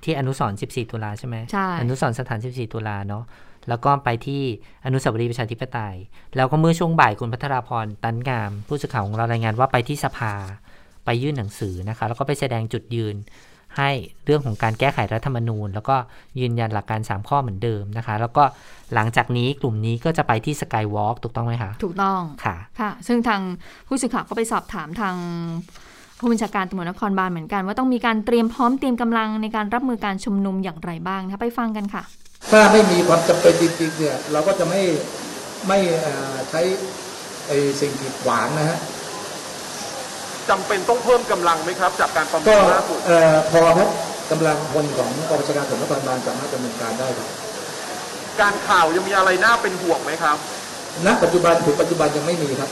[0.03, 3.23] ที่อนุสรณ์14 ตุลาใช่ไหมใช่อนุสรณ์สถาน 14 ตุลาเนาะ
[3.69, 4.41] แล้วก็ไปที่
[4.85, 5.95] อนุสาวรีย์ประชาธิปไตย
[6.35, 10.33] แล้วก็เมื่อช่วงบ่ายคุณพัทราพรตันงาม ผู้สื่อข่าวของเรารายงานว่าไปที่สภา
[11.05, 13.15] ไปยื่นหนังสือนะคะ แล้วก็ไปแสดงจุดยืน
[13.77, 13.89] ให้
[14.25, 15.95] เรื่องของการแก้ไขรัฐธรรมนูญ แล้วก็
[16.39, 18.43] ยืนยันหลักการ 3 ข้อเหมือนเดิมนะคะ แล้วก็
[18.93, 23.41] หลังจากนี้กลุ่มนี้ก็จะไปที่สกายวอล์กถูกต้องไหมคะ ถูกต้องค่ะค่ะ ซึ่งทาง
[23.87, 25.15] ผู้สื่อข่าวก็ไปสอบถามทาง
[26.19, 32.03] ผู้บัญชาการตำรวจนครบาลเหมือนกัน ว่าต้องมีการเตรียมพร้อมเตรียมกำลังในการรับมือการชุมนุมอย่างไรบ้างนะคะไปฟังกันค่ะ
[32.51, 34.81] ถ้าไม่มีความจำเป็นจริงๆเนี่ยเราก็จะไม่
[35.67, 36.61] ไม่เอ่อใช้
[37.47, 38.77] ไอ้สิ่งกีดขวางนะฮะ
[40.49, 43.89] จำเป็นต้องเพิ่มกำลังไหมครับ จากการประเมิก็นล่าสุด เอ่อพอครับ
[44.31, 47.29] กำลังพลของกองบัญชาการตำรวจนครบาลสามารถดำเนินการได้ครับ
[48.41, 50.37] การข่าวยังมีอะไรน่าเป็นห่วงไหมครับ
[51.05, 52.69] ณปัจจุบันถึงปัจจุบันยังไม่มีครับ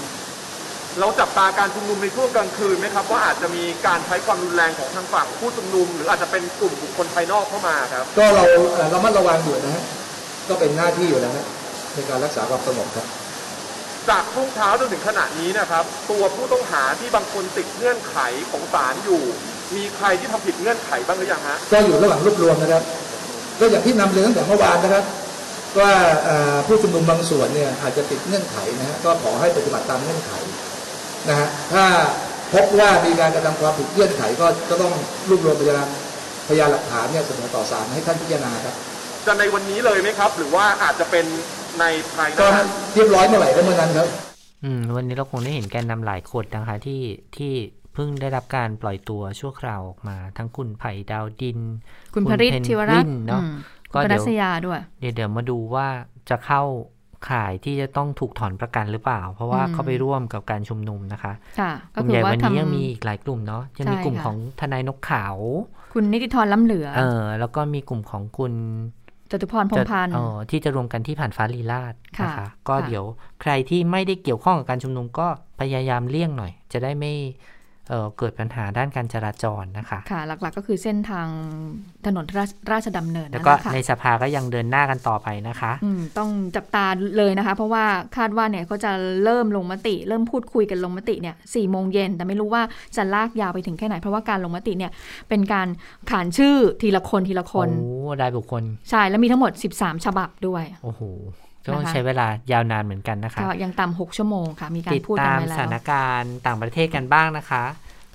[0.99, 8.43] เราจับตาการชุมนุมในช่วงกลางคืนไหมครับ ว่าอาจจะมีการใช้ความรุนแรงของทางฝั่งผู้ชุมนุม หรืออาจจะเป็นกลุ่มบุคคลภายนอกเข้ามาครับ ก็เรา
[8.75, 9.83] เอ่อระมัดระวังอยู่นะฮะ
[10.49, 11.47] ก็เป็นหน้าที่อยู่แล้วนะ
[11.93, 13.05] ในการรักษาความสงบครับ
[14.09, 18.17] จากช่วงเช้าจนถึงขณะนี้นะครับ ตัวผู้ต้องหาที่บางคนติดเงื่อนไข
[18.51, 19.21] ของศาลอยู่
[19.75, 22.83] มีใครที่ทำผิดเงื่อนไขบ้างหรือยังฮะก็อยู่ระหว่างรวบรวมนะครับ
[23.59, 25.03] ก็อย่างที่นำเรียนตั้งแต่เมื่อวานนะครับ
[25.79, 25.91] ว่า
[26.23, 30.31] เอ่อผู้ชุมนุมบางส่วนเนี่ยอาจจะติดเงื่อนไขนะฮะก็ขอให้ปฏิบัติตามเงื่อนไข
[31.29, 31.83] นะฮะถ้า
[32.53, 34.93] พบว่ามีการกระทำความผิดเงื่อนไขก็ก็ต้อง
[35.29, 35.87] รวบรวมพยาน
[36.49, 38.75] พยานหลักฐานเนี่ยเสนอต่อศาลให้ท่านพิจารณาครับ
[39.25, 41.25] จะในวันนี้เลยไหมครับ หรือว่าอาจจะเป็น
[41.79, 41.83] ใน
[42.15, 42.63] ภายหก็น้า
[42.93, 44.07] เรียบร้อยเมื่อไหร่ก็เมื่อนั้นครับ
[44.63, 47.01] อืม วันนี้เราคงได้เห็นแกนนำหลายคนนะคะ ที่
[47.37, 47.53] ที่
[47.93, 51.59] เพิ่งได้รับการปล่อยตัวชั่วคราวออกมา ทั้งคุณไผ่ดาวดิน
[52.13, 53.53] คุณพริตเพนธิวรัตกวิน์นเนาะอืม
[53.93, 55.87] ก็คุณปเดี๋นัยวสยาด้วยเดี๋ยวเดี๋ยวมาดูว่า
[56.29, 56.63] จะเข้า
[57.29, 68.53] ข่ายที่จะต้องถูกถอนประกันหรือเปล่า เพราะว่าอืมเขาไปร่วมกับการชุมนุมนะคะค่ะกก็ลุ่มคือใหญ่ว่าวันทนี้ยังมีอีกหลายกลุ่มเนาะยังมีใช่กลุ่มค่ะของทนายนกขาวำคุณนิติธรล้ำเหลือ เออ แล้วก็มีกลุ่มของคุณ
[69.31, 73.05] จตุพรพรหมพันธ์เออที่จะรวมกันที่ผ่านฟ้าลีลาดค่ะนะคะก็ค่ะเดี๋ยว
[73.41, 75.27] ใครที่ไม่ได้เกี่ยวข้องกับการชุมนุมก็
[75.59, 77.13] พยายามเลี่ยงหน่อย จะได้ไม่
[77.89, 81.27] เออเกิดปัญหาด้านการจราจรนะคะ ค่ะ หลักๆก็คือเส้นทาง
[82.05, 86.85] ถนนราชราชดำเนินแล้วนั่นก็แหละค่ะในสภาก็ยังเดินหน้ากันต่อไปนะคะอืมต้องจับตา
[87.17, 87.85] เลยนะคะ เพราะว่า
[88.17, 88.91] คาดว่าเนี่ยเขาจะ
[89.23, 92.63] เริ่มลงมติ เริ่มพูดคุยกันลงมติเนี่ยสี่โมงเย็นแต่ไม่รู้ว่า
[92.95, 94.91] จะลากยาวไปถึงแค่ไหน เพราะว่าการลงมติเนี่ย
[95.29, 95.67] เป็นการ
[96.09, 101.01] ขานชื่อทีละคนทีละคนโอ้รายบุคคล ใช่แล้วมีทั้งหมด 13 ฉบับด้วย โอ้โห
[101.65, 107.63] ต้องนะคะใช้เวลายาวนานเหมือนกันนะคะก็ยังต่ำหกชั่วโมงค่ะ มีการติดพูดกัตานมไปสแล้ถาวนการณ์ต่างประเทศกันบ้างนะคะ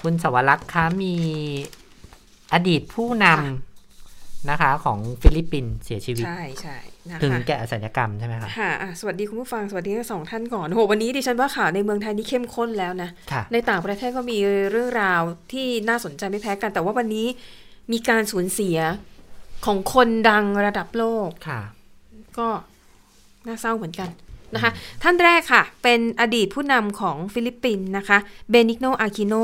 [0.02, 1.14] คุณสวรักษ์คะมี
[2.52, 6.76] อดีตผู้นำนะคะ ของฟิลิปปินส์เสียชีวิต ใช่ใช่
[7.08, 14.38] นะคะถึงแก่อสัญญกรรมใช่ไหมคะค่ะอะสวัสดีคุณผู้ฟังสวัสดีทั้งสองท่านก่อนโหวันนี้ดิฉันว่าข่าวในเมืองไทยนี่เข้มข้นแล้วนะค่ะในต่างประเทศก็มี
[14.70, 15.22] เรื่องราว
[15.52, 17.26] ที่น่าสนใจไม่แพ้กัน แต่ว่าวันนี้
[17.92, 18.78] มีการสูญเสีย
[19.66, 21.60] ของคนดังระดับโลกค่ะ
[22.38, 22.48] ก็
[23.46, 24.08] น่าเศร้าเหมือนกัน
[24.54, 24.70] นะคะ
[25.02, 28.18] ท่านแรกค่ะ เป็นอดีตผู้นำของฟิลิปปินส์นะคะ
[28.50, 29.34] เบนิกโนอาคิโน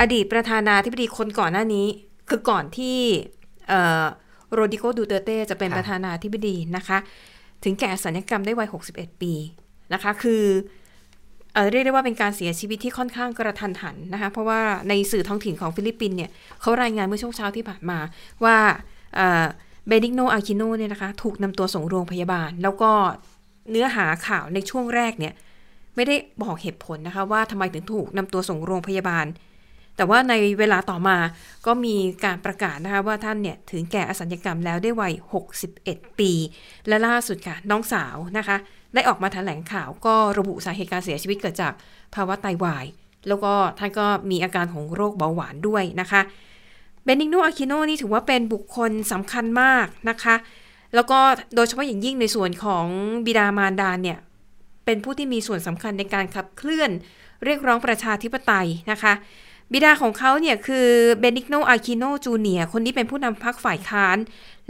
[0.00, 1.86] อดีตประธานาธิบดีคนก่อนหน้านี้
[2.28, 2.98] คือก่อนที่
[4.52, 6.98] โรดิโกดูเตเต้จะเป็นค่ะประธานาธิบดีนะคะ
[7.64, 9.32] ถึงแก่อสัญกรรมในวัย 61 ปี
[9.92, 10.44] นะคะ คือ
[11.52, 17.98] เอ่อเรียกได้ว่าเป็นการเสียชีวิตที่ค่อนข้างกระทันหันนะคะ เพราะว่าในสื่อท้องถิ่นของฟิลิปปินส์เนี่ยเขารายงานเมื่อช่วงเช้าที่ผ่านมา
[18.44, 18.56] ว่า
[19.86, 22.90] เบนิกโนอาคิโนเนี่ยนะคะ ถูกนำตัวส่งโรงพยาบาล แล้วก็
[23.70, 25.34] เนื้อหาข่าวในช่วงแรกเนี่ย
[25.94, 29.26] ไม่ได้บอกเหตุผลนะคะว่าทำไมถึงถูกนำตัวส่งโรงพยาบาล
[29.96, 31.16] แต่ว่าในเวลาต่อมา
[31.66, 35.14] ก็มีการประกาศนะคะว่าท่านเนี่ยถึงแก่อสัญญกรรมแล้วได้วัย
[35.66, 36.32] 61 ปี
[36.88, 38.56] และล่าสุดค่ะน้องสาวนะคะ
[38.94, 41.72] ได้ออกมาแถลงข่าวก็ระบุสาเหตุการเสียชีวิตเกิดจาก
[42.14, 42.84] ภาวะไตวาย
[43.28, 46.20] แล้วก็ท่านก็มีอาการของโรคเบาหวานด้วยนะคะ
[47.04, 50.36] เบนิกโนอาคิโนนี่ถือว่าเป็นบุคคลสำคัญมากนะคะ
[50.94, 51.18] แล้วก็
[51.54, 52.86] โดยเฉพาะอย่างยิ่งในส่วนของ
[53.26, 54.18] บิดามารดาเนี่ย
[54.84, 56.90] เป็นผู้ที่มีส่วนสำคัญในการขับเคลื่อน
[57.44, 59.12] เรียกร้องประชาธิปไตยนะคะ
[59.72, 60.88] บิดาของเขาเนี่ยคือ
[61.20, 64.16] เบนิกโนอาคิโนจูเนียคนนี้เป็นผู้นำพรรคฝ่ายค้าน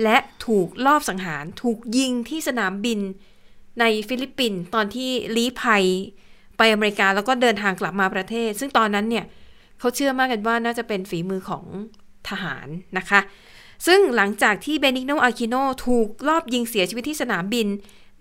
[0.02, 0.16] และ
[0.46, 3.00] ถูกลอบสังหาร ถูกยิงที่สนามบิน
[3.80, 5.84] ในฟิลิปปินส์ตอนที่ลี้ภัย
[6.56, 9.24] ไปอเมริกาแล้วก็เดินทางกลับมาประเทศ ซึ่งตอนนั้นเนี่ย
[9.78, 11.64] เขาเชื่อมากกันว่าน่าจะเป็นฝีมือของ
[12.28, 12.66] ทหาร
[12.98, 13.20] นะคะ
[13.86, 15.54] ซึ่งหลังจากที่เบนิกโนอาคิโน
[15.86, 17.66] ถูกลอบยิงเสียชีวิตที่สนามบิน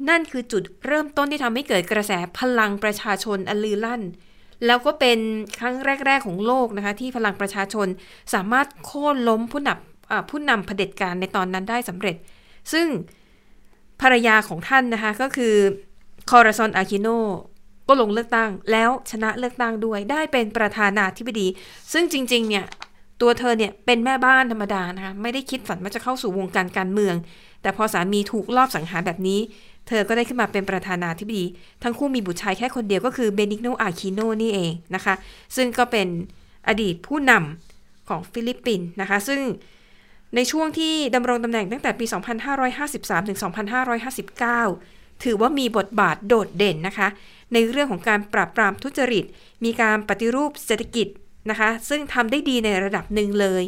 [0.10, 4.02] นั่นคือจุดเริ่มต้นที่ทำให้เกิดกระแสพลังประชาชนอันลือลั่น
[4.66, 5.20] แล้วก็เป็น
[5.60, 5.76] ครั้ง
[6.06, 7.88] แรก ๆ ของโลกนะคะที่พลังประชาชน
[8.34, 12.16] สามารถโค่นล้มผู้นำผู้นำเผด็จการในตอนนั้นได้สำเร็จ
[12.74, 12.88] ซึ่ง
[14.02, 15.54] ภรรยาของท่านนะคะก็คือ
[16.30, 17.08] คอราซอนอาคิโน
[17.88, 21.48] ก็ลงเลือกตั้งแล้วชนะเลือกตั้งด้วยได้เป็นประธานาธิบดี
[21.94, 22.66] ซึ่งจริง ๆ เนี่ย
[23.22, 27.16] ตัวเธอเนี่ยเป็นแม่บ้านธรรมดานะคะไม่ได้คิดฝันว่าจะเข้าสู่วงการการเมือง
[27.62, 29.40] แต่พอสามีถูกลอบสังหารแบบนี้
[29.88, 31.46] เธอก็ได้ขึ้นมาเป็นประธานาธิบดี
[31.84, 35.14] ทั้งคู่มีบุตรชายแค่คนเดียวก็คือเบนิกโนอาคิโนนี่เองนะคะ
[35.56, 36.08] ซึ่งก็เป็น
[36.68, 39.42] อดีตผู้นำของฟิลิปปินส์นะคะ ซึ่ง
[40.36, 42.06] ในช่วงที่ดำรงตำแหน่งตั้งแต่ปี
[42.68, 43.40] 2553 ถึง
[44.12, 47.08] 2559 ถือว่ามีบทบาทโดดเด่นนะคะ
[47.54, 49.26] ในเรื่องของการปราบปรามทุจริต
[49.64, 51.08] มีการปฏิรูปเศรษฐกิจ
[51.50, 53.64] นะคะ ซึ่งทำได้ดีในระดับหนึ่งเลย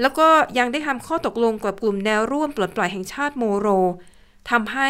[0.00, 3.68] แล้วก็ยังได้ทำข้อตกลงกับกลุ่มแนวร่วมปลดปล่อยแห่งชาติโมโร
[4.50, 4.88] ทำให้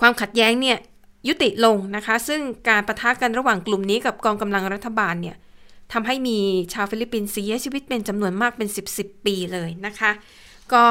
[0.00, 0.78] ความขัดแย้งเนี่ย
[1.28, 5.36] ยุติลงนะคะ ซึ่งการปะทะกันระหว่างกลุ่มนี้กับกองกำลังรัฐบาลเนี่ย
[5.92, 6.38] ทำให้มี
[6.72, 10.10] ชาวฟิลิปปินส์เสียชีวิตเป็นจำนวนมากเป็น 10 10ปีเลยนะคะ
[10.72, 10.84] ก็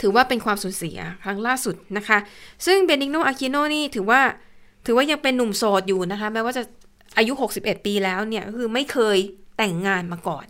[0.00, 2.18] ถือว่าเป็นความสูญเสียครั้งล่าสุดนะคะ
[2.66, 4.20] ซึ่งเบนิกโนอาคิโนนี่ถือว่า
[4.86, 6.62] ถือว่ายังเป็นหนุ่มโสดอยู่นะคะ แม้ว่าจะ
[7.16, 9.18] อายุ 61 ปีแล้วเนี่ยคือไม่เคย
[9.56, 10.46] แต่งงานมาก่อน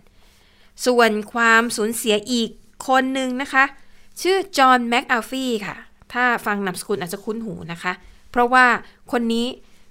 [0.87, 2.51] ส่วนความสูญเสียอีก
[2.89, 3.65] คนหนึ่งนะคะ
[4.23, 5.77] ชื่อจอห์นแม็กอัลฟี่ค่ะ
[6.13, 7.93] ถ้าฟังนามสกุลอาจจะคุ้นหูนะคะ
[8.31, 8.67] เพราะว่า
[9.13, 9.47] คนนี้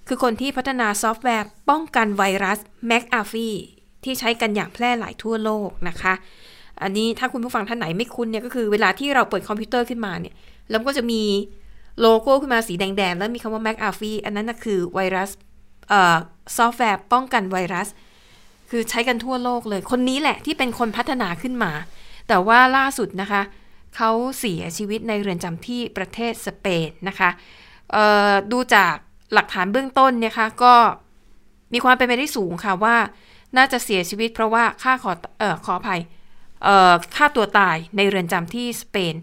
[0.08, 3.56] คือคนที่พัฒนาซอฟต์แวร์ป้องกันไวรัสแม็กอัลฟี่
[4.04, 6.14] ที่ใช้กันอย่างแพร่หลายทั่วโลกนะคะ
[6.84, 10.36] อันนี้ถ้าคุณผู้ฟังท่านไหนไม่คุ้นเนี่ยก็คือเวลาที่เราเปิดคอมพิวเตอร์ขึ้นมาเนี่ย
[10.70, 11.22] แล้วก็จะมี
[12.02, 15.30] โลโก้ขึ้นมาสีแดงๆ แล้วมีคำว่า M c a f e อันนั้นนะคือไวรัส
[16.58, 17.88] ซอฟต์แวร์ป้องกันไวรัส
[18.70, 21.72] คือใช้กันทั่วโลกเลย คนนี้แหละที่เป็นคนพัฒนาขึ้นมา
[22.28, 23.42] แต่ว่าล่าสุดนะคะ
[23.96, 27.30] เขาเสียชีวิตในเรือนจำที่ประเทศสเปนนะคะ
[28.52, 28.94] ดูจาก
[29.34, 30.74] หลักฐานเบื้องต้นเนี่ยคะก็
[31.74, 32.96] มีความเป็นไปได้สูงค่ะว่า
[33.58, 36.02] น่าจะเสียชีวิตเพราะว่าฆ่าขอเอ่อขออภัย
[37.16, 39.16] ฆ่าตัวตายในเรือนจำที่สเปน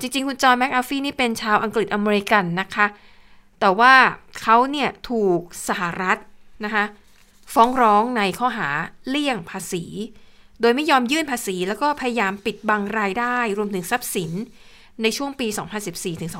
[0.00, 2.86] จริง ๆ คุณจอห์นแมคอาฟี่นี่เป็นชาวอังกฤษอเมริกันนะคะ
[3.60, 3.94] แต่ว่า
[4.40, 6.18] เขาเนี่ยถูกสหรัฐ
[6.64, 6.84] นะคะ
[7.54, 8.68] ฟ้องร้องในข้อหา
[9.08, 9.84] เลี่ยงภาษี
[10.60, 14.32] โดยไม่ยอมยื่นภาษี แล้วก็พยายามปิดบังรายได้รวมถึงทรัพย์สิน
[15.02, 15.46] ในช่วงปี
[15.84, 16.30] 2014 ถึง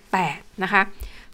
[0.00, 0.82] 2018 นะคะ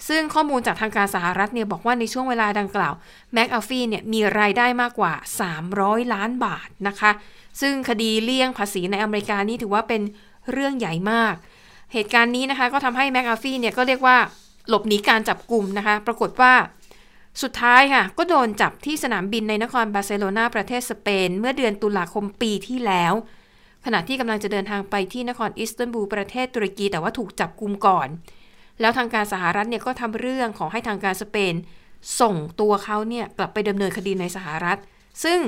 [0.08, 2.94] ซึ่งข้อมูลจากทางการสหรัฐเนี่ยบอกว่าในช่วงเวลาดังกล่าว
[3.32, 5.12] แม็กอัลฟี่เนี่ยมีรายได้มากกว่า
[5.64, 7.10] 300 ล้านบาทนะคะ
[7.60, 10.02] ซึ่งคดีเลี่ยงภาษีในอเมริกานี่ถือว่าเป็น
[10.52, 11.34] เรื่องใหญ่มาก
[11.92, 14.16] เหตุการณ์นี้นะคะก็ทำให้แมคอาฟี่เนี่ยก็เรียกว่า
[14.70, 16.52] หลบหนีการจับกลุ่มนะคะ ปรากฏว่า
[17.42, 23.12] สุดท้ายค่ะ ก็โดนจับที่สนามบินในนครบาร์เซโลนาประเทศสเปน เมื่อเดือนตุลาคมปีที่แล้ว
[23.84, 28.08] ขณะที่กำลังจะเดินทางไปที่นครอิสตันบูลประเทศตุรกี แต่ว่าถูกจับกลุ่มก่อน
[28.80, 31.54] แล้วทางการสหรัฐเนี่ยก็ทำเรื่องขอให้ทางการสเปน
[32.20, 34.78] ส่งตัวเขาเนี่ยกลับไปดำเนินคดีในสหรัฐ
[35.24, 35.40] ซึ่ง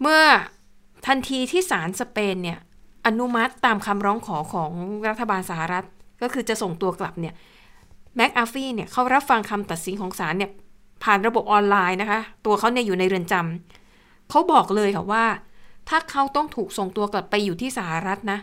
[0.00, 0.22] เมื่อ
[1.06, 2.58] ทันทีที่ศาลสเปนเนี่ย
[3.06, 4.70] อนุมัติตามคำร้องขอของ
[5.08, 5.84] รัฐบาลสหรัฐ
[6.22, 7.34] ก็คือจะส่งตัวกลับเนี่ย
[8.16, 10.50] แม็กอาฟี่เนี่ยเขารับฟังคำตัดสินของศาลเนี่ย
[11.02, 15.24] ผ่านระบบออนไลน์นะคะ ตัวเขาเนี่ยอยู่ในเรือนจำเขาบอกเลยค่ะว่า
[15.88, 18.38] ถ้าเขาต้องถูกส่งตัวกลับไปอยู่ที่สหรัฐนะ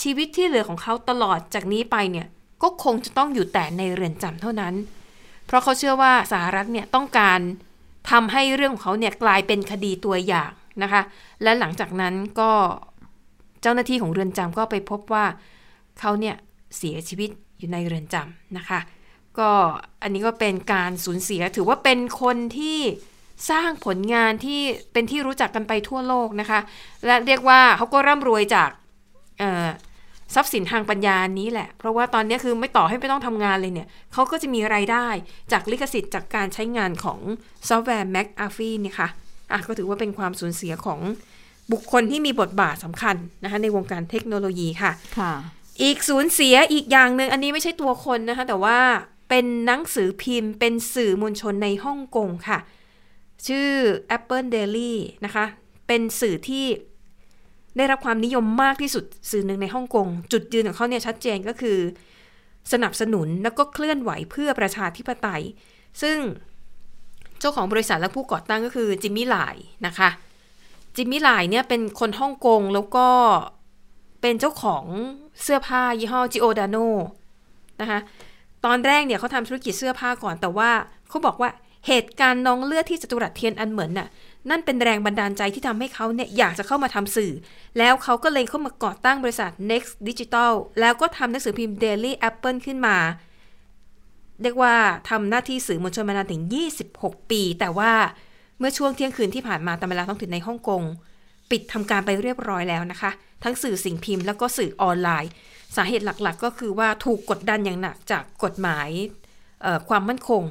[0.00, 2.26] ชีวิตที่เหลือของเขาตลอดจากนี้ไปเนี่ย
[2.62, 4.74] ก็คงจะต้องอยู่แต่ในเรือนจำเท่านั้น
[5.46, 7.40] เพราะเขาเชื่อว่าสหรัฐเนี่ยต้องการ
[8.10, 10.50] ทำให้เรื่องของเขาเนี่ยกลายเป็นคดีตัวอย่าง
[10.82, 11.02] นะคะ
[11.42, 12.50] และหลังจากนั้นก็
[13.62, 15.24] เจ้าหน้าที่ของเรือนจำก็ไปพบว่า
[16.00, 16.36] เขาเนี่ย
[16.76, 18.80] เสียชีวิต อยู่ในเรือนจำนะคะ
[19.38, 19.50] ก็
[20.02, 22.78] อันนี้ก็เป็นการสูญเสียถือว่าเป็นคนที่
[23.50, 24.60] สร้างผลงานที่
[24.92, 26.60] เป็นที่รู้จักกันไปทั่วโลกนะคะ
[27.06, 28.70] และเรียกว่าเขาก็ร่ำรวยจาก
[30.34, 35.08] ทรัพย์สินทางปัญญานี้แหละ เพราะว่าตอนนี้คือไม่ต่อให้ไม่ต้องทำงานเลยเนี่ยเขาก็จะมีไรายได้
[35.52, 37.20] จากลิขสิทธิ์จากการใช้งานของ
[37.68, 39.08] ซอฟต์แวร์ Mac a f e เนี่ยค่ะ
[39.52, 41.00] อะ ก็ถือว่าเป็นความสูญเสียของ
[41.72, 45.32] บุคคลที่มีบทบาทสำคัญนะคะในวงการเทคโนโลยีค่ะ ค่ะ
[45.82, 48.78] อีกสูญเสียอีกอย่างหนึ่งอันนี้ไม่ใช่ตัวคนนะคะ แต่ว่า
[49.28, 52.58] เป็นหนังสือพิมพ์ เป็นสื่อมวลชนในฮ่องกงค่ะ
[53.46, 53.70] ชื่อ
[54.16, 54.92] Apple Daily
[55.24, 55.44] นะคะ
[55.86, 56.64] เป็นสื่อที่
[57.76, 61.78] ได้รับความนิยมมากที่สุดสื่อหนึ่งในฮ่องกง จุดยืนของเขาเนี่ยชัดเจนก็คือ
[62.72, 65.42] สนับสนุนแล้วก็เคลื่อนไหวเพื่อประชาธิปไตย
[66.02, 66.18] ซึ่ง
[67.40, 69.56] เจ้าของบริษัทและผู้ก่อตั้งก็คือจิมมี่หลาย
[69.86, 70.08] นะคะ
[70.96, 73.06] จิมมี่หลายเนี่ยเป็นคนฮ่องกงแล้วก็
[74.20, 74.84] เป็นเจ้าของ
[75.42, 76.76] เสื้อผ้ายี่ห้อจิโอดาโน
[77.80, 78.00] นะคะ
[78.64, 80.70] ตอนแรกเนี่ยเขาทำธุรกิจเสื้อผ้าก่อนแต่ว่า
[81.08, 81.50] เขาบอกว่า
[81.86, 84.08] เหตุการณ์น้องเลือดที่จตุรัสเทียนอันเหมือนน่ะ
[84.50, 87.32] นั่นเป็นแรงบันดาลใจที่ทำให้เขาเนี่ยอยากจะเข้ามาทำสื่อ
[87.78, 92.96] แล้วเขาก็เลยเข้ามาก่อตั้งบริษัท Next Digital แล้วก็ทำหนังสือพิมพ์ Daily Apple ขึ้นมา
[94.42, 94.74] เรียกว่า
[95.10, 96.42] ทำหน้าที่สื่อมวลชนมานานถึง
[96.86, 97.92] 26 ปี แต่ว่า
[98.58, 100.82] เมื่อช่วงเที่ยงคืนที่ผ่านมาตามเวลาท้องถิ่นในฮ่องกง
[101.50, 103.10] ปิดทำการไปเรียบร้อยแล้วนะคะ
[103.44, 105.30] ทั้งสื่อสิ่งพิมพ์แล้วก็สื่อออนไลน์
[105.76, 108.88] สาเหตุหลักๆ ก็คือว่าถูกกดดันอย่างหนักจากกฎหมาย
[109.88, 110.42] ความมั่นคง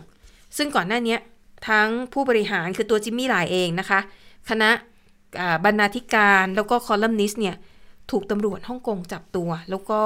[0.57, 1.17] ซึ่งก่อนหน้านี้
[1.69, 3.99] ทั้งผู้บริหารคือตัวจิมมี่หลายเองนะคะ
[4.49, 4.69] คณะ
[5.65, 7.55] บรรณาธิการแล้วก็คอลัมนิสต์เนี่ย
[8.11, 10.01] ถูกตำรวจฮ่องกงจับตัว แล้วก็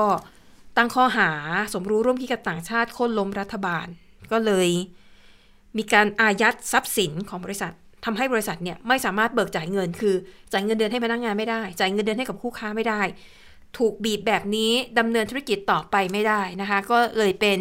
[0.78, 1.32] ตั้งข้อหา
[1.74, 3.88] สมรู้ร่วมคิดกับต่างชาติโค่นล้มรัฐบาล
[4.32, 4.70] ก็เลย
[5.78, 7.74] มีการอายัดทรัพย์สินของบริษัท
[8.06, 10.16] ทำให้บริษัทเนี่ยไม่สามารถเบิกจ่ายเงิน คือ
[10.52, 13.02] จ่ายเงินเดือนให้พนักงานไม่ได้ จ่ายเงินเดือนให้กับคู่ค้าไม่ได้
[13.78, 17.60] ถูกบีบแบบนี้ดำเนินธุรกิจต่อไปไม่ได้นะคะ ก็เลยเป็น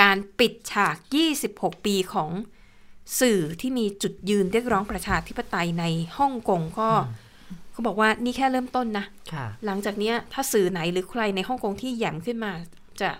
[0.00, 0.96] การปิดฉาก
[1.40, 2.30] 26 ปีของ
[3.20, 5.84] สื่อที่มีจุดยืนเรียกร้องประชาธิปไตยใน
[6.18, 6.90] ฮ่องกงก็
[7.72, 9.04] เขาบอกว่านี่แค่เริ่มต้นนะ
[9.66, 12.52] หลังจากนี้ถ้าสื่อไหนหรือใครในฮ่องกงที่แย่มขึ้นมา
[13.00, 13.10] จะ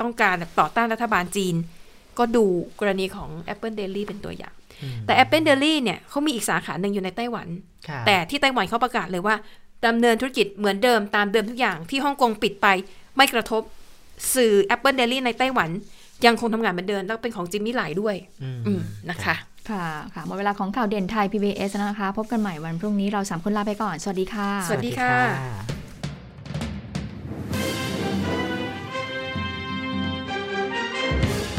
[0.00, 1.54] ต้องการต่อต้านรัฐบาลจีน
[2.18, 2.44] ก็ดู
[2.80, 4.54] กรณีของ Apple Daily เป็นตัวอย่าง
[5.06, 7.48] แต่ Apple Daily เนี่ยเขามีอีกสาขาหนึ่งอยู่ในไต้หวัน
[8.06, 9.34] แต่ที่ไต้หวันเขาประกาศเลยว่า
[9.86, 12.66] ดำเนินธุรกิจเหมือนเดิมตามเดิมทุกอย่างที่ฮ่องกงปิดไป
[13.16, 13.62] ไม่กระทบ
[14.34, 15.70] สื่อ Apple Daily ในไต้หวัน
[16.26, 18.16] ยังคงทำงานเหมือนเดิมแล้วเป็นของจิมมี่ไหลด้วย
[18.66, 19.34] อืมนะคะ
[19.70, 25.89] ค่ะ ค่ะ หมดเวลาของข่าวเด่นไทย PBS นะคะ พบกันใหม่วันพรุ่งนี้เราสามคนลาไปก่อน สวัสดีค่ะ สวัสดีค่ะ